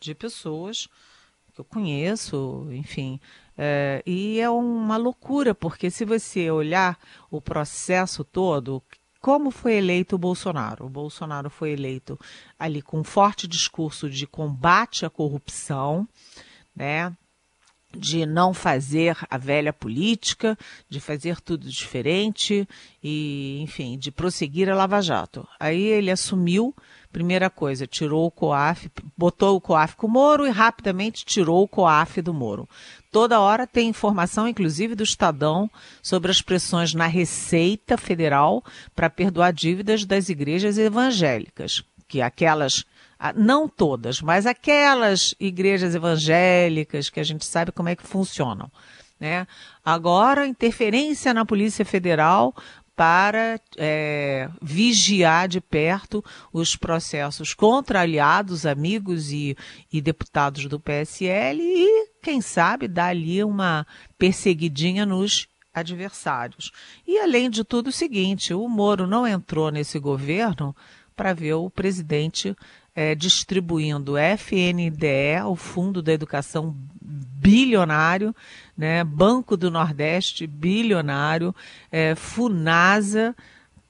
de 0.01 0.15
pessoas 0.15 0.89
que 1.55 1.61
eu 1.61 1.65
conheço, 1.65 2.67
enfim. 2.73 3.21
É, 3.57 4.03
e 4.05 4.41
é 4.41 4.51
uma 4.51 4.97
loucura, 4.97 5.55
porque 5.55 5.91
se 5.91 6.05
você 6.05 6.51
olhar 6.51 6.99
o 7.31 7.41
processo 7.41 8.25
todo, 8.25 8.83
como 9.21 9.51
foi 9.51 9.75
eleito 9.75 10.17
o 10.17 10.19
Bolsonaro? 10.19 10.87
O 10.87 10.91
Bolsonaro 10.91 11.51
foi 11.51 11.73
eleito 11.73 12.19
ali 12.59 12.81
com 12.81 13.01
um 13.01 13.05
forte 13.05 13.47
discurso 13.47 14.09
de 14.09 14.27
combate 14.27 15.05
à 15.05 15.11
corrupção, 15.11 16.09
né? 16.75 17.15
de 17.97 18.25
não 18.25 18.55
fazer 18.55 19.17
a 19.29 19.37
velha 19.37 19.73
política, 19.73 20.57
de 20.89 21.01
fazer 21.01 21.41
tudo 21.41 21.69
diferente 21.69 22.69
e, 23.03 23.61
enfim, 23.63 23.99
de 23.99 24.13
prosseguir 24.13 24.69
a 24.69 24.75
Lava 24.77 25.01
Jato. 25.01 25.47
Aí 25.59 25.83
ele 25.83 26.11
assumiu 26.11 26.75
Primeira 27.13 27.51
coisa, 27.51 27.87
tirou 27.87 28.27
o 28.27 28.31
COAF, 28.31 28.89
botou 29.17 29.57
o 29.57 29.61
COAF 29.61 29.97
com 29.97 30.07
o 30.07 30.11
Moro 30.11 30.47
e 30.47 30.51
rapidamente 30.51 31.25
tirou 31.25 31.65
o 31.65 31.69
COAF 31.69 32.23
do 32.23 32.33
Moro. 32.33 32.69
Toda 33.11 33.41
hora 33.41 33.67
tem 33.67 33.89
informação, 33.89 34.47
inclusive 34.47 34.95
do 34.95 35.03
Estadão, 35.03 35.69
sobre 36.01 36.31
as 36.31 36.41
pressões 36.41 36.95
na 36.95 37.07
Receita 37.07 37.97
Federal 37.97 38.63
para 38.95 39.11
perdoar 39.11 39.53
dívidas 39.53 40.05
das 40.05 40.29
igrejas 40.29 40.79
evangélicas, 40.79 41.83
que 42.07 42.23
aquelas 42.23 42.85
não 43.35 43.69
todas, 43.69 44.23
mas 44.23 44.47
aquelas 44.47 45.35
igrejas 45.39 45.95
evangélicas 45.95 47.11
que 47.11 47.21
a 47.21 47.25
gente 47.25 47.45
sabe 47.45 47.73
como 47.73 47.89
é 47.89 47.97
que 47.97 48.07
funcionam. 48.07 48.71
Né? 49.21 49.47
Agora, 49.85 50.47
interferência 50.47 51.35
na 51.35 51.45
Polícia 51.45 51.85
Federal 51.85 52.55
para 52.97 53.61
é, 53.77 54.49
vigiar 54.61 55.49
de 55.49 55.61
perto 55.61 56.23
os 56.53 56.77
processos 56.77 57.55
contra 57.55 58.01
aliados, 58.03 58.67
amigos 58.67 59.33
e, 59.33 59.57
e, 59.93 60.01
deputados 60.01 60.67
do 60.67 60.79
PSL 60.79 61.63
e, 61.63 62.09
quem 62.23 62.41
sabe, 62.41 62.87
dar 62.87 63.09
ali 63.09 63.43
uma 63.43 63.87
perseguidinha 64.19 65.07
nos 65.07 65.49
adversários. 65.73 66.71
E, 67.07 67.19
além 67.19 67.49
de 67.49 67.65
tudo, 67.65 67.89
o 67.89 67.93
seguinte: 67.93 68.53
o 68.53 68.69
Moro 68.69 69.07
não 69.07 69.27
entrou 69.27 69.71
nesse 69.71 69.99
governo 69.99 70.75
para 71.17 71.33
ver 71.33 71.55
o 71.55 71.71
presidente 71.71 72.57
é, 72.95 73.15
distribuindo 73.15 74.17
FNDE, 74.17 75.43
o 75.47 75.57
Fundo 75.57 76.03
da 76.03 76.13
Educação 76.13 76.75
bilionário, 77.01 78.35
né, 78.77 79.03
Banco 79.03 79.57
do 79.57 79.71
Nordeste 79.71 80.47
bilionário, 80.47 81.55
é, 81.91 82.15
Funasa 82.15 83.35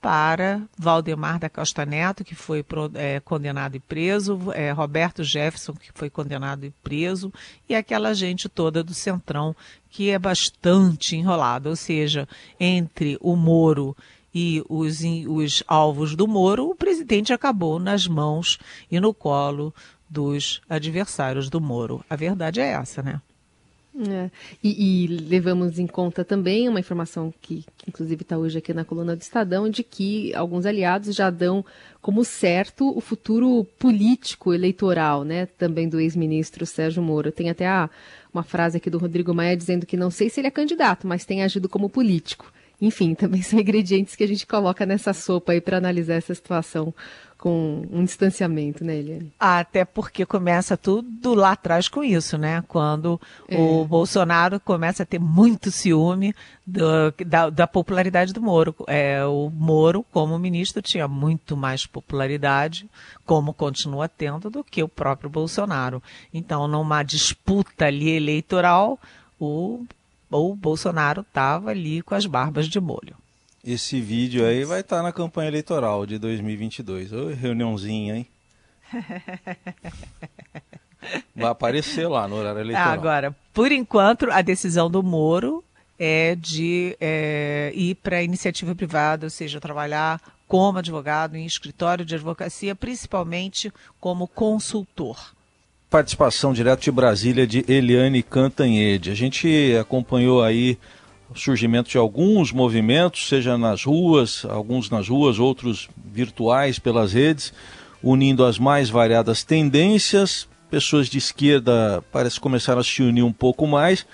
para 0.00 0.62
Valdemar 0.78 1.38
da 1.38 1.50
Costa 1.50 1.84
Neto, 1.84 2.24
que 2.24 2.34
foi 2.34 2.64
é, 2.94 3.20
condenado 3.20 3.76
e 3.76 3.80
preso, 3.80 4.50
é, 4.54 4.70
Roberto 4.70 5.22
Jefferson, 5.22 5.74
que 5.74 5.90
foi 5.94 6.08
condenado 6.08 6.64
e 6.64 6.70
preso, 6.82 7.30
e 7.68 7.74
aquela 7.74 8.14
gente 8.14 8.48
toda 8.48 8.82
do 8.82 8.94
Centrão, 8.94 9.54
que 9.90 10.08
é 10.08 10.18
bastante 10.18 11.16
enrolada, 11.16 11.68
ou 11.68 11.76
seja, 11.76 12.26
entre 12.58 13.18
o 13.20 13.36
Moro 13.36 13.94
e 14.34 14.62
os, 14.68 15.00
os 15.28 15.62
alvos 15.66 16.14
do 16.14 16.26
Moro, 16.26 16.70
o 16.70 16.74
presidente 16.74 17.32
acabou 17.32 17.78
nas 17.78 18.06
mãos 18.06 18.58
e 18.90 19.00
no 19.00 19.12
colo 19.12 19.74
dos 20.08 20.60
adversários 20.68 21.48
do 21.48 21.60
Moro. 21.60 22.04
A 22.08 22.16
verdade 22.16 22.60
é 22.60 22.72
essa, 22.72 23.02
né? 23.02 23.20
É. 24.08 24.30
E, 24.62 25.04
e, 25.04 25.06
levamos 25.08 25.78
em 25.78 25.86
conta 25.86 26.24
também 26.24 26.68
uma 26.68 26.78
informação 26.78 27.34
que, 27.40 27.64
que 27.76 27.88
inclusive 27.88 28.22
está 28.22 28.38
hoje 28.38 28.58
aqui 28.58 28.72
na 28.72 28.84
coluna 28.84 29.16
do 29.16 29.20
Estadão, 29.20 29.68
de 29.68 29.82
que 29.82 30.32
alguns 30.34 30.64
aliados 30.64 31.14
já 31.14 31.28
dão 31.28 31.64
como 32.00 32.24
certo 32.24 32.96
o 32.96 33.00
futuro 33.00 33.66
político 33.80 34.54
eleitoral, 34.54 35.24
né? 35.24 35.46
Também 35.46 35.88
do 35.88 35.98
ex-ministro 35.98 36.64
Sérgio 36.64 37.02
Moro. 37.02 37.32
Tem 37.32 37.50
até 37.50 37.66
a, 37.66 37.90
uma 38.32 38.44
frase 38.44 38.76
aqui 38.76 38.88
do 38.88 38.98
Rodrigo 38.98 39.34
Maia 39.34 39.56
dizendo 39.56 39.84
que 39.84 39.96
não 39.96 40.10
sei 40.10 40.30
se 40.30 40.40
ele 40.40 40.48
é 40.48 40.52
candidato, 40.52 41.06
mas 41.06 41.24
tem 41.24 41.42
agido 41.42 41.68
como 41.68 41.90
político. 41.90 42.52
Enfim, 42.80 43.14
também 43.14 43.42
são 43.42 43.58
ingredientes 43.58 44.16
que 44.16 44.24
a 44.24 44.28
gente 44.28 44.46
coloca 44.46 44.86
nessa 44.86 45.12
sopa 45.12 45.52
aí 45.52 45.60
para 45.60 45.76
analisar 45.76 46.14
essa 46.14 46.34
situação 46.34 46.94
com 47.40 47.86
um 47.90 48.04
distanciamento, 48.04 48.84
né, 48.84 48.98
Eliane? 48.98 49.32
Até 49.40 49.82
porque 49.82 50.26
começa 50.26 50.76
tudo 50.76 51.32
lá 51.32 51.52
atrás 51.52 51.88
com 51.88 52.04
isso, 52.04 52.36
né? 52.36 52.62
Quando 52.68 53.18
é. 53.48 53.58
o 53.58 53.82
Bolsonaro 53.86 54.60
começa 54.60 55.04
a 55.04 55.06
ter 55.06 55.18
muito 55.18 55.70
ciúme 55.70 56.34
do, 56.66 56.84
da, 57.24 57.48
da, 57.48 57.66
popularidade 57.66 58.34
do 58.34 58.42
Moro. 58.42 58.74
É, 58.86 59.24
o 59.24 59.48
Moro, 59.48 60.04
como 60.12 60.38
ministro, 60.38 60.82
tinha 60.82 61.08
muito 61.08 61.56
mais 61.56 61.86
popularidade, 61.86 62.90
como 63.24 63.54
continua 63.54 64.06
tendo, 64.06 64.50
do 64.50 64.62
que 64.62 64.82
o 64.82 64.88
próprio 64.88 65.30
Bolsonaro. 65.30 66.02
Então, 66.34 66.68
numa 66.68 67.02
disputa 67.02 67.86
ali 67.86 68.10
eleitoral, 68.10 68.98
o, 69.40 69.86
o 70.30 70.54
Bolsonaro 70.54 71.22
estava 71.22 71.70
ali 71.70 72.02
com 72.02 72.14
as 72.14 72.26
barbas 72.26 72.68
de 72.68 72.80
molho. 72.80 73.16
Esse 73.64 74.00
vídeo 74.00 74.46
aí 74.46 74.64
vai 74.64 74.80
estar 74.80 74.98
tá 74.98 75.02
na 75.02 75.12
campanha 75.12 75.48
eleitoral 75.48 76.06
de 76.06 76.18
2022. 76.18 77.12
Ô, 77.12 77.28
reuniãozinha, 77.28 78.16
hein? 78.16 78.26
Vai 81.34 81.50
aparecer 81.50 82.06
lá 82.06 82.28
no 82.28 82.36
horário 82.36 82.60
eleitoral. 82.60 82.92
Agora, 82.92 83.36
por 83.52 83.72
enquanto, 83.72 84.30
a 84.30 84.42
decisão 84.42 84.90
do 84.90 85.02
Moro 85.02 85.64
é 85.98 86.34
de 86.34 86.96
é, 87.00 87.72
ir 87.74 87.94
para 87.96 88.18
a 88.18 88.22
iniciativa 88.22 88.74
privada, 88.74 89.26
ou 89.26 89.30
seja, 89.30 89.60
trabalhar 89.60 90.20
como 90.46 90.78
advogado 90.78 91.36
em 91.36 91.46
escritório 91.46 92.04
de 92.04 92.14
advocacia, 92.14 92.74
principalmente 92.74 93.72
como 94.00 94.26
consultor. 94.26 95.34
Participação 95.90 96.52
direto 96.52 96.82
de 96.82 96.90
Brasília 96.92 97.44
de 97.44 97.64
Eliane 97.66 98.22
Cantanhede. 98.22 99.10
A 99.10 99.14
gente 99.14 99.76
acompanhou 99.76 100.40
aí 100.40 100.78
o 101.28 101.36
surgimento 101.36 101.90
de 101.90 101.98
alguns 101.98 102.52
movimentos, 102.52 103.26
seja 103.26 103.58
nas 103.58 103.82
ruas, 103.82 104.44
alguns 104.48 104.88
nas 104.88 105.08
ruas, 105.08 105.40
outros 105.40 105.88
virtuais 105.96 106.78
pelas 106.78 107.12
redes, 107.12 107.52
unindo 108.00 108.44
as 108.44 108.56
mais 108.56 108.88
variadas 108.88 109.42
tendências. 109.42 110.48
Pessoas 110.70 111.08
de 111.08 111.18
esquerda 111.18 112.04
parece 112.12 112.38
começaram 112.38 112.80
a 112.80 112.84
se 112.84 113.02
unir 113.02 113.24
um 113.24 113.32
pouco 113.32 113.66
mais. 113.66 114.06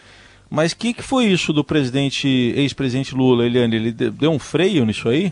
Mas 0.48 0.72
o 0.72 0.76
que, 0.78 0.94
que 0.94 1.02
foi 1.02 1.26
isso 1.26 1.52
do 1.52 1.62
presidente, 1.62 2.26
ex-presidente 2.56 3.14
Lula, 3.14 3.44
Eliane? 3.44 3.76
Ele 3.76 3.92
deu 3.92 4.30
um 4.30 4.38
freio 4.38 4.86
nisso 4.86 5.10
aí? 5.10 5.30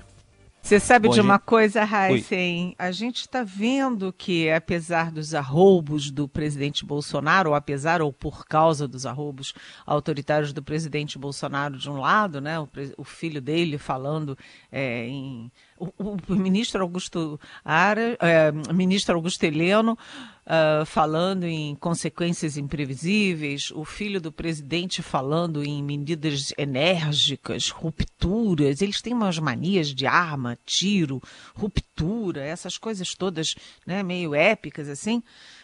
Você 0.64 0.80
sabe 0.80 1.08
Bom, 1.08 1.14
de 1.14 1.20
uma 1.20 1.34
gente... 1.34 1.44
coisa, 1.44 1.82
Heisen? 1.82 2.74
A 2.78 2.90
gente 2.90 3.20
está 3.20 3.44
vendo 3.44 4.10
que, 4.16 4.50
apesar 4.50 5.12
dos 5.12 5.34
arroubos 5.34 6.10
do 6.10 6.26
presidente 6.26 6.86
Bolsonaro, 6.86 7.50
ou 7.50 7.54
apesar 7.54 8.00
ou 8.00 8.10
por 8.10 8.46
causa 8.46 8.88
dos 8.88 9.04
arroubos 9.04 9.52
autoritários 9.84 10.54
do 10.54 10.62
presidente 10.62 11.18
Bolsonaro, 11.18 11.76
de 11.76 11.90
um 11.90 11.98
lado, 12.00 12.40
né, 12.40 12.58
o, 12.58 12.66
o 12.96 13.04
filho 13.04 13.42
dele 13.42 13.76
falando 13.76 14.38
é, 14.72 15.06
em 15.06 15.52
o, 15.98 16.16
o, 16.28 16.34
ministro 16.34 16.82
Augusto 16.82 17.40
Ara, 17.64 18.16
é, 18.20 18.52
ministro 18.72 19.14
Augusto 19.14 19.44
Heleno 19.44 19.98
uh, 20.44 20.84
falando 20.84 21.44
em 21.44 21.74
consequências 21.74 22.56
imprevisíveis, 22.56 23.70
o 23.70 23.84
filho 23.84 24.20
do 24.20 24.32
presidente 24.32 25.02
falando 25.02 25.64
em 25.64 25.82
medidas 25.82 26.52
enérgicas, 26.56 27.70
rupturas. 27.70 28.80
Eles 28.80 29.00
têm 29.00 29.12
umas 29.12 29.38
manias 29.38 29.88
de 29.88 30.06
arma, 30.06 30.58
tiro, 30.64 31.22
ruptura, 31.54 32.42
essas 32.44 32.78
coisas 32.78 33.14
todas, 33.14 33.54
né, 33.86 34.02
meio 34.02 34.34
épicas 34.34 34.88
assim. 34.88 35.22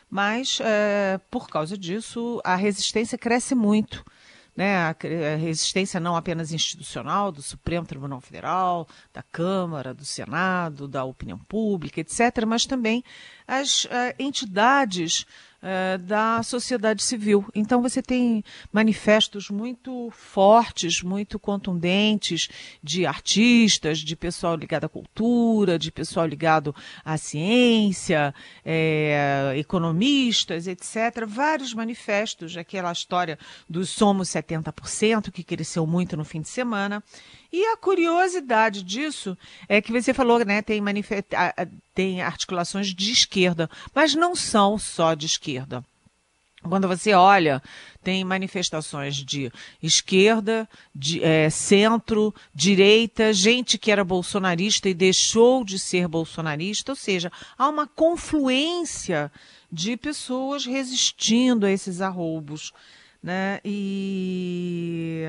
Mas 0.09 0.59
uh, 0.59 1.20
por 1.30 1.48
causa 1.48 1.78
disso 1.78 2.40
a 2.44 2.56
resistência 2.56 3.16
cresce 3.16 3.54
muito 3.54 4.04
né, 4.56 4.76
a, 4.76 4.96
resistência 5.36 6.00
não 6.00 6.16
apenas 6.16 6.52
institucional 6.52 7.30
do 7.32 7.42
Supremo 7.42 7.86
Tribunal 7.86 8.20
Federal, 8.20 8.88
da 9.12 9.22
Câmara, 9.22 9.94
do 9.94 10.04
Senado, 10.04 10.88
da 10.88 11.04
opinião 11.04 11.38
pública, 11.38 12.00
etc., 12.00 12.44
mas 12.46 12.66
também 12.66 13.04
as 13.46 13.84
uh, 13.84 13.88
entidades 14.18 15.26
uh, 15.62 15.99
da 15.99 16.42
sociedade 16.42 17.03
civil. 17.03 17.44
Então 17.55 17.81
você 17.83 18.03
tem 18.03 18.42
manifestos 18.73 19.51
muito 19.51 20.11
fortes, 20.11 21.03
muito 21.03 21.38
contundentes 21.38 22.49
de 22.83 23.07
artistas, 23.07 23.99
de 23.99 24.16
pessoal 24.16 24.57
ligado 24.57 24.85
à 24.85 24.88
cultura, 24.88 25.79
de 25.79 25.90
pessoal 25.90 26.27
ligado 26.27 26.75
à 27.05 27.16
ciência, 27.16 28.35
é, 28.64 29.55
economistas, 29.57 30.66
etc. 30.66 31.27
Vários 31.27 31.75
manifestos, 31.75 32.57
aquela 32.57 32.92
história 32.92 33.38
do 33.68 33.85
Somos 33.85 34.29
70%, 34.29 35.31
que 35.31 35.42
cresceu 35.42 35.87
muito 35.87 36.16
no 36.16 36.25
fim 36.25 36.40
de 36.40 36.49
semana. 36.49 37.03
E 37.52 37.64
a 37.66 37.76
curiosidade 37.76 38.82
disso 38.82 39.36
é 39.68 39.80
que 39.80 39.92
você 39.92 40.14
falou, 40.14 40.44
né, 40.44 40.62
tem, 40.62 40.80
tem 41.94 42.22
articulações 42.22 42.94
de 42.94 43.12
esquerda, 43.12 43.68
mas 43.94 44.14
não 44.14 44.36
são 44.36 44.78
só 44.78 45.14
de 45.14 45.26
esquerda. 45.26 45.84
Quando 46.62 46.86
você 46.86 47.14
olha, 47.14 47.62
tem 48.04 48.22
manifestações 48.22 49.16
de 49.16 49.50
esquerda, 49.82 50.68
de 50.94 51.24
é, 51.24 51.48
centro, 51.48 52.34
direita, 52.54 53.32
gente 53.32 53.78
que 53.78 53.90
era 53.90 54.04
bolsonarista 54.04 54.88
e 54.88 54.94
deixou 54.94 55.64
de 55.64 55.78
ser 55.78 56.06
bolsonarista, 56.06 56.92
ou 56.92 56.96
seja, 56.96 57.32
há 57.56 57.66
uma 57.66 57.86
confluência 57.86 59.32
de 59.72 59.96
pessoas 59.96 60.66
resistindo 60.66 61.64
a 61.64 61.70
esses 61.70 62.02
arroubos. 62.02 62.72
Né? 63.22 63.60
E 63.64 65.24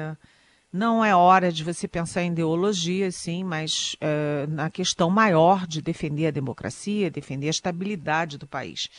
não 0.71 1.03
é 1.03 1.13
hora 1.13 1.51
de 1.51 1.63
você 1.63 1.88
pensar 1.88 2.23
em 2.23 2.31
ideologia, 2.31 3.12
sim, 3.12 3.43
mas 3.43 3.95
uh, 3.95 4.49
na 4.49 4.69
questão 4.69 5.10
maior 5.10 5.67
de 5.67 5.81
defender 5.81 6.27
a 6.27 6.31
democracia, 6.31 7.12
defender 7.12 7.47
a 7.47 7.51
estabilidade 7.51 8.38
do 8.38 8.47
país. 8.47 8.89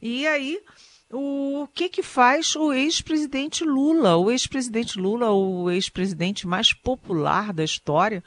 E 0.00 0.26
aí, 0.26 0.60
o 1.10 1.66
que 1.74 1.88
que 1.88 2.02
faz 2.02 2.54
o 2.54 2.72
ex-presidente 2.72 3.64
Lula? 3.64 4.16
O 4.16 4.30
ex-presidente 4.30 4.98
Lula, 4.98 5.30
o 5.30 5.70
ex-presidente 5.70 6.46
mais 6.46 6.72
popular 6.72 7.52
da 7.52 7.64
história, 7.64 8.22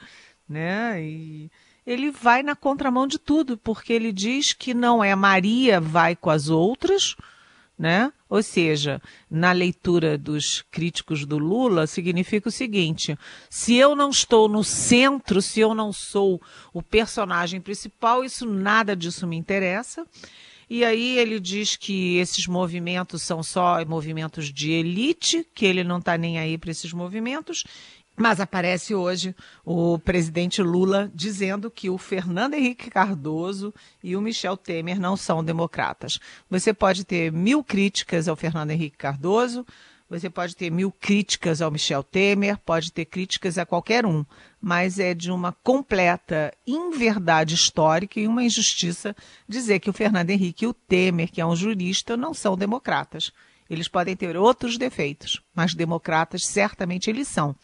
né? 0.48 1.00
E 1.02 1.50
ele 1.86 2.10
vai 2.10 2.42
na 2.42 2.56
contramão 2.56 3.06
de 3.06 3.18
tudo, 3.18 3.56
porque 3.56 3.92
ele 3.92 4.12
diz 4.12 4.52
que 4.52 4.74
não 4.74 5.02
é 5.02 5.14
Maria 5.14 5.80
vai 5.80 6.16
com 6.16 6.30
as 6.30 6.48
outras, 6.48 7.14
né? 7.78 8.12
Ou 8.28 8.42
seja, 8.42 9.00
na 9.30 9.52
leitura 9.52 10.18
dos 10.18 10.64
críticos 10.70 11.24
do 11.24 11.38
Lula, 11.38 11.86
significa 11.86 12.48
o 12.48 12.52
seguinte: 12.52 13.16
se 13.48 13.76
eu 13.76 13.94
não 13.94 14.10
estou 14.10 14.48
no 14.48 14.64
centro, 14.64 15.40
se 15.42 15.60
eu 15.60 15.74
não 15.74 15.92
sou 15.92 16.40
o 16.72 16.82
personagem 16.82 17.60
principal, 17.60 18.24
isso 18.24 18.46
nada 18.46 18.96
disso 18.96 19.26
me 19.26 19.36
interessa. 19.36 20.06
E 20.68 20.84
aí 20.84 21.16
ele 21.16 21.38
diz 21.38 21.76
que 21.76 22.16
esses 22.16 22.48
movimentos 22.48 23.22
são 23.22 23.40
só 23.40 23.84
movimentos 23.84 24.52
de 24.52 24.72
elite, 24.72 25.46
que 25.54 25.64
ele 25.64 25.84
não 25.84 25.98
está 25.98 26.18
nem 26.18 26.40
aí 26.40 26.58
para 26.58 26.72
esses 26.72 26.92
movimentos, 26.92 27.62
mas 28.16 28.40
aparece 28.40 28.94
hoje 28.94 29.34
o 29.64 29.98
presidente 29.98 30.62
Lula 30.62 31.10
dizendo 31.14 31.70
que 31.70 31.90
o 31.90 31.98
Fernando 31.98 32.54
Henrique 32.54 32.90
Cardoso 32.90 33.74
e 34.02 34.16
o 34.16 34.20
Michel 34.20 34.56
Temer 34.56 34.98
não 34.98 35.16
são 35.16 35.44
democratas. 35.44 36.18
Você 36.48 36.72
pode 36.72 37.04
ter 37.04 37.30
mil 37.30 37.62
críticas 37.62 38.26
ao 38.26 38.34
Fernando 38.34 38.70
Henrique 38.70 38.96
Cardoso, 38.96 39.66
você 40.08 40.30
pode 40.30 40.54
ter 40.54 40.70
mil 40.70 40.92
críticas 40.92 41.60
ao 41.60 41.70
Michel 41.70 42.02
Temer, 42.02 42.56
pode 42.58 42.92
ter 42.92 43.04
críticas 43.04 43.58
a 43.58 43.66
qualquer 43.66 44.06
um, 44.06 44.24
mas 44.60 45.00
é 45.00 45.12
de 45.12 45.32
uma 45.32 45.52
completa 45.64 46.54
inverdade 46.64 47.56
histórica 47.56 48.20
e 48.20 48.28
uma 48.28 48.44
injustiça 48.44 49.16
dizer 49.48 49.80
que 49.80 49.90
o 49.90 49.92
Fernando 49.92 50.30
Henrique 50.30 50.64
e 50.64 50.68
o 50.68 50.72
Temer, 50.72 51.30
que 51.30 51.40
é 51.40 51.46
um 51.46 51.56
jurista, 51.56 52.16
não 52.16 52.32
são 52.32 52.56
democratas. 52.56 53.32
Eles 53.68 53.88
podem 53.88 54.14
ter 54.14 54.36
outros 54.36 54.78
defeitos, 54.78 55.42
mas 55.52 55.74
democratas 55.74 56.46
certamente 56.46 57.10
eles 57.10 57.26
são. 57.26 57.54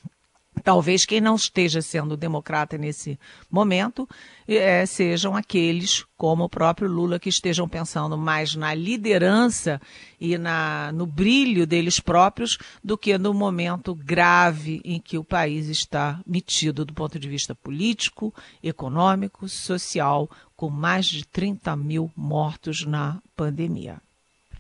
Talvez 0.62 1.04
quem 1.04 1.20
não 1.20 1.34
esteja 1.34 1.82
sendo 1.82 2.16
democrata 2.16 2.76
nesse 2.78 3.18
momento 3.50 4.08
é, 4.46 4.84
sejam 4.86 5.34
aqueles, 5.34 6.04
como 6.16 6.44
o 6.44 6.48
próprio 6.48 6.88
Lula, 6.88 7.18
que 7.18 7.28
estejam 7.28 7.68
pensando 7.68 8.16
mais 8.16 8.54
na 8.54 8.72
liderança 8.74 9.80
e 10.20 10.36
na, 10.38 10.92
no 10.92 11.06
brilho 11.06 11.66
deles 11.66 11.98
próprios 11.98 12.58
do 12.84 12.96
que 12.96 13.16
no 13.18 13.34
momento 13.34 13.94
grave 13.94 14.80
em 14.84 15.00
que 15.00 15.18
o 15.18 15.24
país 15.24 15.68
está 15.68 16.20
metido 16.24 16.84
do 16.84 16.92
ponto 16.92 17.18
de 17.18 17.28
vista 17.28 17.54
político, 17.54 18.32
econômico, 18.62 19.48
social, 19.48 20.30
com 20.54 20.70
mais 20.70 21.06
de 21.06 21.26
30 21.26 21.74
mil 21.76 22.10
mortos 22.14 22.84
na 22.84 23.20
pandemia. 23.34 24.00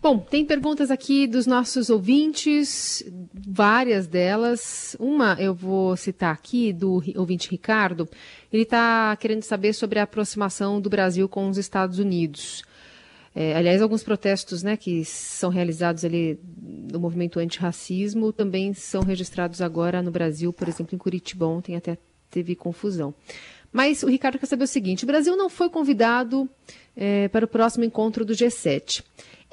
Bom, 0.02 0.18
tem 0.18 0.44
perguntas 0.44 0.90
aqui 0.90 1.28
dos 1.28 1.46
nossos 1.46 1.88
ouvintes, 1.88 3.04
várias 3.32 4.08
delas. 4.08 4.96
Uma 4.98 5.36
eu 5.38 5.54
vou 5.54 5.96
citar 5.96 6.34
aqui, 6.34 6.72
do 6.72 7.00
ouvinte 7.14 7.48
Ricardo. 7.48 8.08
Ele 8.52 8.64
está 8.64 9.14
querendo 9.14 9.44
saber 9.44 9.72
sobre 9.72 10.00
a 10.00 10.02
aproximação 10.02 10.80
do 10.80 10.90
Brasil 10.90 11.28
com 11.28 11.48
os 11.48 11.56
Estados 11.56 12.00
Unidos. 12.00 12.64
É, 13.32 13.54
aliás, 13.54 13.80
alguns 13.80 14.02
protestos 14.02 14.64
né, 14.64 14.76
que 14.76 15.04
são 15.04 15.50
realizados 15.50 16.04
ali 16.04 16.36
no 16.92 16.98
movimento 16.98 17.38
antirracismo 17.38 18.32
também 18.32 18.74
são 18.74 19.04
registrados 19.04 19.62
agora 19.62 20.02
no 20.02 20.10
Brasil, 20.10 20.52
por 20.52 20.66
exemplo, 20.66 20.96
em 20.96 20.98
Curitiba. 20.98 21.46
Ontem 21.46 21.76
até 21.76 21.96
teve 22.28 22.56
confusão. 22.56 23.14
Mas 23.72 24.02
o 24.02 24.08
Ricardo 24.08 24.36
quer 24.36 24.46
saber 24.46 24.64
o 24.64 24.66
seguinte: 24.66 25.04
o 25.04 25.06
Brasil 25.06 25.36
não 25.36 25.48
foi 25.48 25.70
convidado 25.70 26.50
é, 26.96 27.28
para 27.28 27.44
o 27.44 27.48
próximo 27.48 27.84
encontro 27.84 28.24
do 28.24 28.32
G7. 28.32 29.04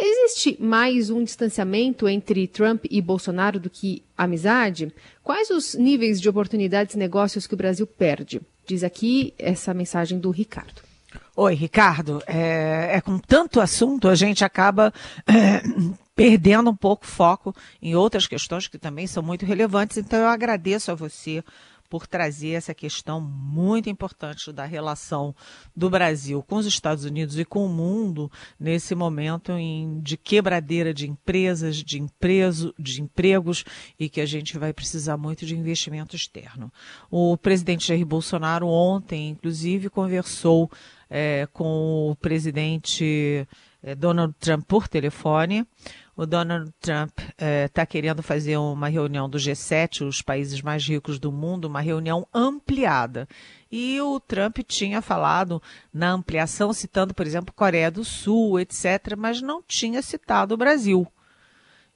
Existe 0.01 0.55
mais 0.62 1.09
um 1.09 1.25
distanciamento 1.25 2.07
entre 2.07 2.47
Trump 2.47 2.85
e 2.89 3.01
Bolsonaro 3.01 3.59
do 3.59 3.69
que 3.69 4.01
amizade? 4.17 4.93
Quais 5.21 5.49
os 5.49 5.75
níveis 5.75 6.21
de 6.21 6.29
oportunidades 6.29 6.95
e 6.95 6.97
negócios 6.97 7.45
que 7.45 7.53
o 7.53 7.57
Brasil 7.57 7.85
perde? 7.85 8.41
Diz 8.65 8.81
aqui 8.81 9.33
essa 9.38 9.73
mensagem 9.73 10.17
do 10.17 10.31
Ricardo. 10.31 10.81
Oi, 11.35 11.53
Ricardo. 11.53 12.23
É, 12.25 12.91
é 12.93 13.01
com 13.01 13.19
tanto 13.19 13.59
assunto, 13.59 14.07
a 14.07 14.15
gente 14.15 14.45
acaba 14.45 14.93
é, 15.27 15.62
perdendo 16.15 16.69
um 16.69 16.75
pouco 16.75 17.05
foco 17.05 17.53
em 17.81 17.93
outras 17.93 18.25
questões 18.25 18.69
que 18.69 18.77
também 18.77 19.05
são 19.05 19.21
muito 19.21 19.45
relevantes. 19.45 19.97
Então, 19.97 20.19
eu 20.19 20.27
agradeço 20.27 20.91
a 20.91 20.95
você 20.95 21.43
por 21.89 22.06
trazer 22.06 22.52
essa 22.52 22.73
questão 22.73 23.19
muito 23.19 23.89
importante 23.89 24.54
da 24.54 24.63
relação 24.63 25.36
do 25.75 25.89
Brasil 25.89 26.43
com 26.43 26.58
os 26.58 26.65
Estados 26.65 27.04
Unidos 27.04 27.39
e 27.39 27.43
com 27.43 27.65
o 27.65 27.69
mundo 27.69 28.32
nesse 28.60 28.93
momento 28.93 29.52
em, 29.54 29.99
de 30.02 30.15
quebradeira 30.15 30.93
de 30.93 31.10
empresas, 31.10 31.78
de, 31.78 31.99
empreso, 31.99 32.73
de 32.78 33.02
empregos 33.02 33.65
e 33.99 34.08
que 34.08 34.21
a 34.21 34.25
gente 34.25 34.58
vai 34.58 34.71
precisar 34.71 35.17
muito 35.17 35.45
de 35.45 35.58
investimento 35.58 36.15
externo. 36.15 36.71
O 37.10 37.36
presidente 37.36 37.88
Jair 37.88 38.06
Bolsonaro 38.06 38.67
ontem, 38.67 39.30
inclusive, 39.30 39.89
conversou 39.89 40.69
é, 41.10 41.47
com 41.52 42.12
o 42.12 42.15
presidente 42.15 43.47
é, 43.82 43.95
Donald 43.95 44.36
Trump 44.39 44.63
por 44.67 44.88
telefone 44.88 45.65
o 46.19 46.25
Donald 46.25 46.69
Trump 46.82 47.17
está 47.65 47.84
eh, 47.84 47.86
querendo 47.86 48.21
fazer 48.21 48.58
uma 48.58 48.89
reunião 48.89 49.29
do 49.29 49.38
G7, 49.38 50.05
os 50.05 50.21
países 50.21 50.62
mais 50.62 50.86
ricos 50.86 51.17
do 51.17 51.32
mundo, 51.32 51.63
uma 51.63 51.79
reunião 51.79 52.27
ampliada. 52.34 53.25
E 53.71 54.01
o 54.01 54.19
Trump 54.19 54.58
tinha 54.67 55.01
falado 55.01 55.62
na 55.93 56.12
ampliação, 56.12 56.73
citando, 56.73 57.13
por 57.13 57.25
exemplo, 57.25 57.53
Coreia 57.55 57.89
do 57.89 58.03
Sul, 58.03 58.60
etc., 58.60 59.15
mas 59.17 59.41
não 59.41 59.63
tinha 59.63 60.01
citado 60.01 60.55
o 60.55 60.58
Brasil. 60.58 61.08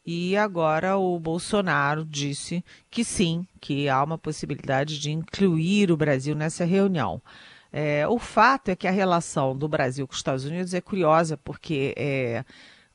E 0.05 0.37
agora 0.37 0.95
o 0.95 1.19
Bolsonaro 1.19 2.05
disse 2.05 2.63
que 2.89 3.03
sim, 3.03 3.45
que 3.59 3.89
há 3.89 4.01
uma 4.01 4.17
possibilidade 4.17 4.99
de 4.99 5.11
incluir 5.11 5.91
o 5.91 5.97
Brasil 5.97 6.33
nessa 6.33 6.63
reunião. 6.63 7.21
É, 7.73 8.07
o 8.07 8.17
fato 8.17 8.69
é 8.69 8.75
que 8.75 8.87
a 8.87 8.91
relação 8.91 9.53
do 9.53 9.67
Brasil 9.67 10.07
com 10.07 10.13
os 10.13 10.19
Estados 10.19 10.45
Unidos 10.45 10.73
é 10.73 10.79
curiosa, 10.79 11.35
porque 11.35 11.93
é, 11.97 12.45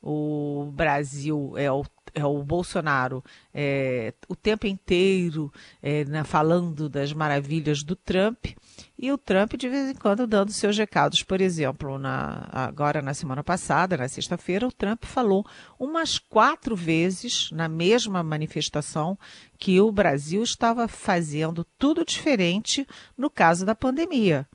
o 0.01 0.71
Brasil 0.73 1.53
é 1.57 1.71
o 1.71 1.83
é 2.13 2.25
o 2.25 2.43
Bolsonaro 2.43 3.23
é, 3.53 4.13
o 4.27 4.35
tempo 4.35 4.67
inteiro 4.67 5.51
é, 5.81 6.05
né, 6.05 6.23
falando 6.23 6.89
das 6.89 7.13
maravilhas 7.13 7.83
do 7.83 7.95
Trump 7.95 8.47
e 8.97 9.11
o 9.11 9.17
Trump 9.17 9.53
de 9.53 9.69
vez 9.69 9.89
em 9.89 9.95
quando 9.95 10.27
dando 10.27 10.51
seus 10.51 10.77
recados. 10.77 11.23
Por 11.23 11.39
exemplo, 11.41 11.97
na, 11.97 12.47
agora 12.51 13.01
na 13.01 13.13
semana 13.13 13.43
passada, 13.43 13.97
na 13.97 14.07
sexta-feira, 14.07 14.67
o 14.67 14.71
Trump 14.71 15.05
falou 15.05 15.45
umas 15.79 16.17
quatro 16.17 16.75
vezes 16.75 17.51
na 17.51 17.67
mesma 17.67 18.23
manifestação 18.23 19.17
que 19.57 19.79
o 19.79 19.91
Brasil 19.91 20.43
estava 20.43 20.87
fazendo 20.87 21.65
tudo 21.77 22.05
diferente 22.05 22.87
no 23.17 23.29
caso 23.29 23.65
da 23.65 23.75
pandemia 23.75 24.47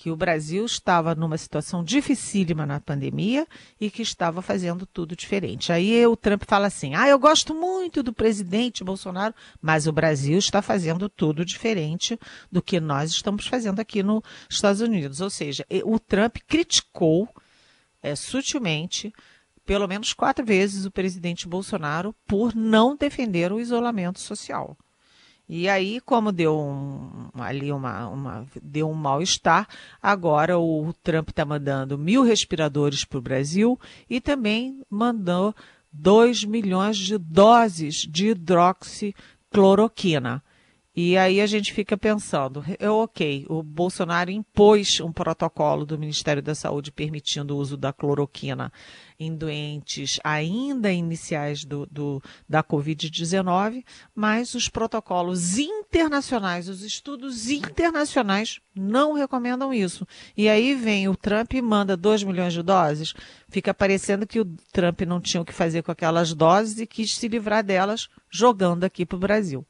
que 0.00 0.10
o 0.10 0.16
Brasil 0.16 0.64
estava 0.64 1.14
numa 1.14 1.36
situação 1.36 1.84
dificílima 1.84 2.64
na 2.64 2.80
pandemia 2.80 3.46
e 3.78 3.90
que 3.90 4.00
estava 4.00 4.40
fazendo 4.40 4.86
tudo 4.86 5.14
diferente. 5.14 5.70
Aí 5.72 6.06
o 6.06 6.16
Trump 6.16 6.44
fala 6.46 6.68
assim: 6.68 6.94
ah, 6.94 7.06
eu 7.06 7.18
gosto 7.18 7.54
muito 7.54 8.02
do 8.02 8.10
presidente 8.10 8.82
Bolsonaro, 8.82 9.34
mas 9.60 9.86
o 9.86 9.92
Brasil 9.92 10.38
está 10.38 10.62
fazendo 10.62 11.06
tudo 11.06 11.44
diferente 11.44 12.18
do 12.50 12.62
que 12.62 12.80
nós 12.80 13.10
estamos 13.10 13.46
fazendo 13.46 13.78
aqui 13.78 14.02
nos 14.02 14.22
Estados 14.48 14.80
Unidos. 14.80 15.20
Ou 15.20 15.28
seja, 15.28 15.66
o 15.84 15.98
Trump 15.98 16.38
criticou 16.48 17.28
é, 18.02 18.16
sutilmente 18.16 19.12
pelo 19.66 19.86
menos 19.86 20.14
quatro 20.14 20.46
vezes 20.46 20.86
o 20.86 20.90
presidente 20.90 21.46
Bolsonaro 21.46 22.14
por 22.26 22.54
não 22.54 22.96
defender 22.96 23.52
o 23.52 23.60
isolamento 23.60 24.18
social. 24.18 24.78
E 25.52 25.68
aí, 25.68 26.00
como 26.00 26.32
deu 26.32 26.56
um, 26.56 27.19
ali 27.34 27.72
uma, 27.72 28.08
uma 28.08 28.46
deu 28.62 28.90
um 28.90 28.94
mal-estar, 28.94 29.68
agora 30.02 30.58
o 30.58 30.92
Trump 31.02 31.28
está 31.30 31.44
mandando 31.44 31.98
mil 31.98 32.22
respiradores 32.22 33.04
para 33.04 33.18
o 33.18 33.22
Brasil 33.22 33.76
e 34.08 34.20
também 34.20 34.80
mandou 34.88 35.52
2 35.92 36.44
milhões 36.44 36.96
de 36.96 37.18
doses 37.18 38.06
de 38.08 38.28
hidroxicloroquina. 38.28 40.40
E 40.94 41.16
aí 41.16 41.40
a 41.40 41.46
gente 41.46 41.72
fica 41.72 41.96
pensando, 41.96 42.64
é 42.76 42.90
ok, 42.90 43.46
o 43.48 43.62
Bolsonaro 43.62 44.28
impôs 44.28 44.98
um 44.98 45.12
protocolo 45.12 45.86
do 45.86 45.96
Ministério 45.96 46.42
da 46.42 46.52
Saúde 46.52 46.90
permitindo 46.90 47.54
o 47.54 47.58
uso 47.58 47.76
da 47.76 47.92
cloroquina 47.92 48.72
em 49.16 49.32
doentes 49.32 50.18
ainda 50.24 50.90
iniciais 50.90 51.64
do, 51.64 51.86
do 51.86 52.20
da 52.48 52.64
Covid-19, 52.64 53.84
mas 54.12 54.54
os 54.54 54.68
protocolos 54.68 55.58
internacionais, 55.58 56.68
os 56.68 56.82
estudos 56.82 57.48
internacionais 57.48 58.58
não 58.74 59.12
recomendam 59.12 59.72
isso. 59.72 60.04
E 60.36 60.48
aí 60.48 60.74
vem 60.74 61.08
o 61.08 61.14
Trump 61.14 61.54
e 61.54 61.62
manda 61.62 61.96
2 61.96 62.24
milhões 62.24 62.52
de 62.52 62.64
doses. 62.64 63.14
Fica 63.48 63.72
parecendo 63.72 64.26
que 64.26 64.40
o 64.40 64.44
Trump 64.72 65.02
não 65.02 65.20
tinha 65.20 65.40
o 65.40 65.44
que 65.44 65.52
fazer 65.52 65.84
com 65.84 65.92
aquelas 65.92 66.34
doses 66.34 66.80
e 66.80 66.86
quis 66.86 67.14
se 67.14 67.28
livrar 67.28 67.62
delas 67.62 68.08
jogando 68.28 68.82
aqui 68.82 69.06
para 69.06 69.16
o 69.16 69.20
Brasil 69.20 69.64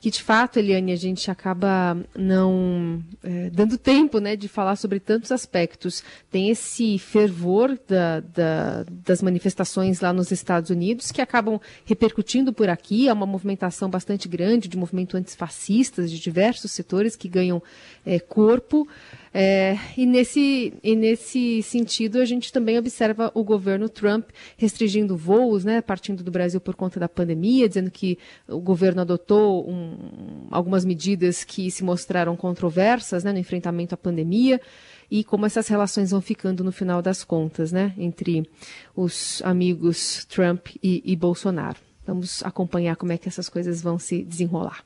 que 0.00 0.10
de 0.10 0.22
fato, 0.22 0.58
Eliane, 0.58 0.92
a 0.92 0.96
gente 0.96 1.30
acaba 1.30 1.94
não 2.16 3.04
é, 3.22 3.50
dando 3.50 3.76
tempo 3.76 4.18
né, 4.18 4.34
de 4.34 4.48
falar 4.48 4.76
sobre 4.76 4.98
tantos 4.98 5.30
aspectos. 5.30 6.02
Tem 6.30 6.48
esse 6.48 6.98
fervor 6.98 7.78
da, 7.86 8.20
da, 8.20 8.86
das 9.04 9.20
manifestações 9.20 10.00
lá 10.00 10.10
nos 10.10 10.30
Estados 10.30 10.70
Unidos 10.70 11.12
que 11.12 11.20
acabam 11.20 11.60
repercutindo 11.84 12.50
por 12.50 12.70
aqui. 12.70 13.10
Há 13.10 13.12
uma 13.12 13.26
movimentação 13.26 13.90
bastante 13.90 14.26
grande 14.26 14.68
de 14.68 14.76
movimento 14.78 15.18
antifascistas 15.18 16.10
de 16.10 16.18
diversos 16.18 16.72
setores 16.72 17.14
que 17.14 17.28
ganham 17.28 17.62
é, 18.06 18.18
corpo. 18.18 18.88
É, 19.32 19.78
e, 19.96 20.06
nesse, 20.06 20.74
e 20.82 20.96
nesse 20.96 21.62
sentido, 21.62 22.20
a 22.20 22.24
gente 22.24 22.52
também 22.52 22.76
observa 22.78 23.30
o 23.32 23.44
governo 23.44 23.88
Trump 23.88 24.30
restringindo 24.56 25.16
voos, 25.16 25.64
né, 25.64 25.80
partindo 25.80 26.24
do 26.24 26.30
Brasil 26.30 26.60
por 26.60 26.74
conta 26.74 26.98
da 26.98 27.08
pandemia, 27.08 27.68
dizendo 27.68 27.90
que 27.90 28.18
o 28.48 28.58
governo 28.58 29.02
adotou 29.02 29.70
um, 29.70 30.48
algumas 30.50 30.84
medidas 30.84 31.44
que 31.44 31.70
se 31.70 31.84
mostraram 31.84 32.36
controversas 32.36 33.22
né, 33.22 33.32
no 33.32 33.38
enfrentamento 33.38 33.94
à 33.94 33.98
pandemia 33.98 34.60
e 35.08 35.22
como 35.22 35.46
essas 35.46 35.68
relações 35.68 36.10
vão 36.10 36.20
ficando 36.20 36.64
no 36.64 36.72
final 36.72 37.00
das 37.00 37.22
contas, 37.22 37.70
né, 37.70 37.94
entre 37.96 38.48
os 38.96 39.40
amigos 39.44 40.24
Trump 40.24 40.68
e, 40.82 41.02
e 41.04 41.14
Bolsonaro. 41.14 41.78
Vamos 42.04 42.42
acompanhar 42.42 42.96
como 42.96 43.12
é 43.12 43.18
que 43.18 43.28
essas 43.28 43.48
coisas 43.48 43.80
vão 43.80 43.96
se 43.96 44.24
desenrolar. 44.24 44.82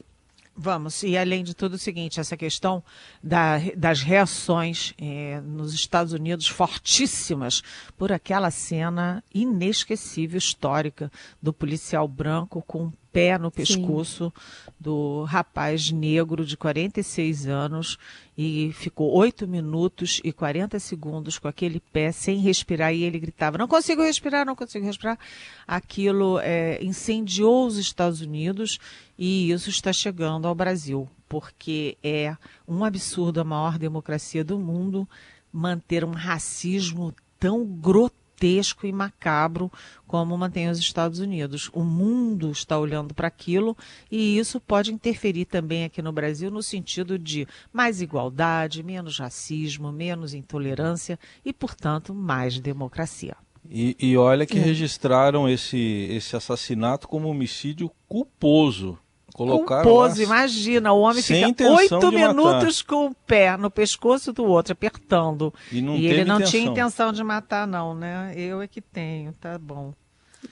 Vamos, 0.56 1.02
e 1.02 1.16
além 1.16 1.42
de 1.42 1.52
tudo 1.52 1.74
o 1.74 1.78
seguinte, 1.78 2.20
essa 2.20 2.36
questão 2.36 2.82
da, 3.20 3.58
das 3.76 4.02
reações 4.02 4.94
eh, 4.96 5.40
nos 5.44 5.74
Estados 5.74 6.12
Unidos 6.12 6.46
fortíssimas 6.46 7.60
por 7.98 8.12
aquela 8.12 8.52
cena 8.52 9.22
inesquecível, 9.34 10.38
histórica, 10.38 11.10
do 11.42 11.52
policial 11.52 12.06
branco 12.06 12.62
com 12.62 12.92
pé 13.14 13.38
no 13.38 13.48
pescoço 13.48 14.32
Sim. 14.34 14.72
do 14.78 15.22
rapaz 15.22 15.92
negro 15.92 16.44
de 16.44 16.56
46 16.56 17.46
anos 17.46 17.96
e 18.36 18.72
ficou 18.74 19.12
8 19.14 19.46
minutos 19.46 20.20
e 20.24 20.32
40 20.32 20.80
segundos 20.80 21.38
com 21.38 21.46
aquele 21.46 21.78
pé 21.78 22.10
sem 22.10 22.38
respirar 22.38 22.92
e 22.92 23.04
ele 23.04 23.20
gritava: 23.20 23.56
Não 23.56 23.68
consigo 23.68 24.02
respirar, 24.02 24.44
não 24.44 24.56
consigo 24.56 24.84
respirar. 24.84 25.16
Aquilo 25.64 26.40
é, 26.40 26.82
incendiou 26.82 27.66
os 27.68 27.78
Estados 27.78 28.20
Unidos 28.20 28.80
e 29.18 29.50
isso 29.50 29.70
está 29.70 29.92
chegando 29.92 30.46
ao 30.46 30.54
Brasil, 30.54 31.08
porque 31.28 31.96
é 32.02 32.36
um 32.66 32.84
absurdo 32.84 33.40
a 33.40 33.44
maior 33.44 33.78
democracia 33.78 34.44
do 34.44 34.58
mundo 34.58 35.08
manter 35.52 36.04
um 36.04 36.10
racismo 36.10 37.14
tão 37.38 37.64
grotesco 37.64 38.86
e 38.86 38.92
macabro 38.92 39.70
como 40.06 40.36
mantém 40.36 40.68
os 40.68 40.78
Estados 40.78 41.20
Unidos. 41.20 41.70
O 41.72 41.84
mundo 41.84 42.50
está 42.50 42.78
olhando 42.78 43.14
para 43.14 43.28
aquilo 43.28 43.76
e 44.10 44.36
isso 44.36 44.60
pode 44.60 44.92
interferir 44.92 45.44
também 45.44 45.84
aqui 45.84 46.02
no 46.02 46.12
Brasil 46.12 46.50
no 46.50 46.62
sentido 46.62 47.18
de 47.18 47.46
mais 47.72 48.02
igualdade, 48.02 48.82
menos 48.82 49.18
racismo, 49.18 49.92
menos 49.92 50.34
intolerância 50.34 51.18
e, 51.44 51.52
portanto, 51.52 52.12
mais 52.12 52.58
democracia. 52.58 53.36
E, 53.70 53.96
e 53.98 54.16
olha 54.16 54.44
que 54.44 54.58
é. 54.58 54.62
registraram 54.62 55.48
esse, 55.48 56.08
esse 56.10 56.36
assassinato 56.36 57.08
como 57.08 57.28
homicídio 57.28 57.90
culposo. 58.06 58.98
Colocaram 59.34 59.82
Culposo, 59.82 60.22
imagina, 60.22 60.92
o 60.92 61.00
homem 61.00 61.20
fica 61.20 61.68
oito 61.72 62.12
minutos 62.12 62.82
matar. 62.82 62.84
com 62.86 63.06
o 63.06 63.14
pé 63.26 63.56
no 63.56 63.68
pescoço 63.68 64.32
do 64.32 64.44
outro, 64.44 64.74
apertando. 64.74 65.52
E, 65.72 65.82
não 65.82 65.96
e 65.96 66.06
ele 66.06 66.24
não 66.24 66.36
intenção. 66.36 66.50
tinha 66.52 66.70
intenção 66.70 67.12
de 67.12 67.24
matar, 67.24 67.66
não, 67.66 67.96
né? 67.96 68.32
Eu 68.36 68.62
é 68.62 68.68
que 68.68 68.80
tenho, 68.80 69.32
tá 69.32 69.58
bom. 69.58 69.92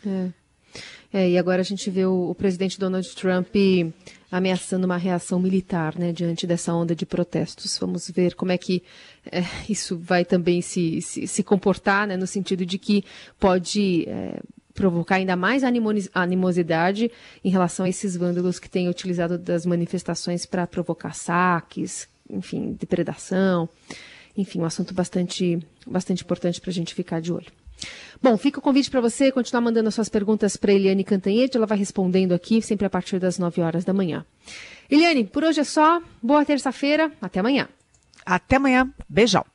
É. 0.05 0.31
é 1.13 1.31
e 1.31 1.39
agora 1.39 1.61
a 1.61 1.65
gente 1.65 1.89
vê 1.91 2.05
o, 2.05 2.31
o, 2.31 2.35
presidente 2.35 2.77
Donald 2.77 3.09
Trump 3.15 3.55
ameaçando 4.33 4.85
uma 4.85 4.97
reação 4.97 5.39
militar, 5.39 5.97
né, 5.97 6.11
diante 6.11 6.45
dessa 6.45 6.75
onda 6.75 6.93
de 6.93 7.07
protestos. 7.07 7.79
Vamos 7.79 8.11
ver 8.11 8.35
como 8.35 8.51
é 8.51 8.59
que 8.59 8.83
é, 9.31 9.45
isso 9.71 9.97
vai 9.97 10.25
também 10.25 10.61
se, 10.61 11.01
se, 11.03 11.29
se 11.29 11.43
comportar, 11.45 12.09
né, 12.09 12.17
no 12.17 12.27
sentido 12.27 12.67
de 12.67 12.79
que 12.79 13.05
pode 13.39 14.09
é, 14.09 14.41
provocar 14.75 15.17
ainda 15.17 15.37
mais 15.37 15.63
animosidade 16.15 17.11
em 17.45 17.51
relação 17.51 17.87
a 17.87 17.89
esses 17.89 18.17
vândalos 18.17 18.59
que 18.59 18.69
têm 18.69 18.89
utilizado 18.89 19.39
das 19.39 19.67
manifestações 19.67 20.47
para 20.47 20.67
provocar 20.67 21.15
saques, 21.15 22.09
enfim, 22.29 22.77
depredação. 22.79 23.69
Enfim, 24.37 24.61
um 24.61 24.65
assunto 24.65 24.95
bastante, 24.95 25.59
bastante 25.87 26.23
importante 26.25 26.61
para 26.61 26.71
a 26.71 26.73
gente 26.73 26.95
ficar 26.95 27.21
de 27.21 27.33
olho. 27.33 27.53
Bom, 28.23 28.37
fica 28.37 28.59
o 28.59 28.63
convite 28.63 28.91
para 28.91 29.01
você 29.01 29.33
continuar 29.33 29.61
mandando 29.61 29.89
as 29.89 29.95
suas 29.95 30.09
perguntas 30.09 30.57
para 30.57 30.73
Eliane 30.73 31.03
Cantanhete, 31.03 31.57
ela 31.57 31.67
vai 31.67 31.77
respondendo 31.77 32.33
aqui, 32.33 32.63
sempre 32.63 32.87
a 32.87 32.91
partir 32.91 33.19
das 33.19 33.39
9 33.39 33.61
horas 33.61 33.85
da 33.85 33.93
manhã. 33.93 34.25
Eliane, 34.89 35.25
por 35.25 35.43
hoje 35.43 35.61
é 35.61 35.65
só. 35.65 36.01
Boa 36.23 36.45
terça-feira, 36.45 37.11
até 37.21 37.41
amanhã. 37.41 37.69
Até 38.25 38.57
amanhã. 38.57 38.93
Beijão. 39.09 39.52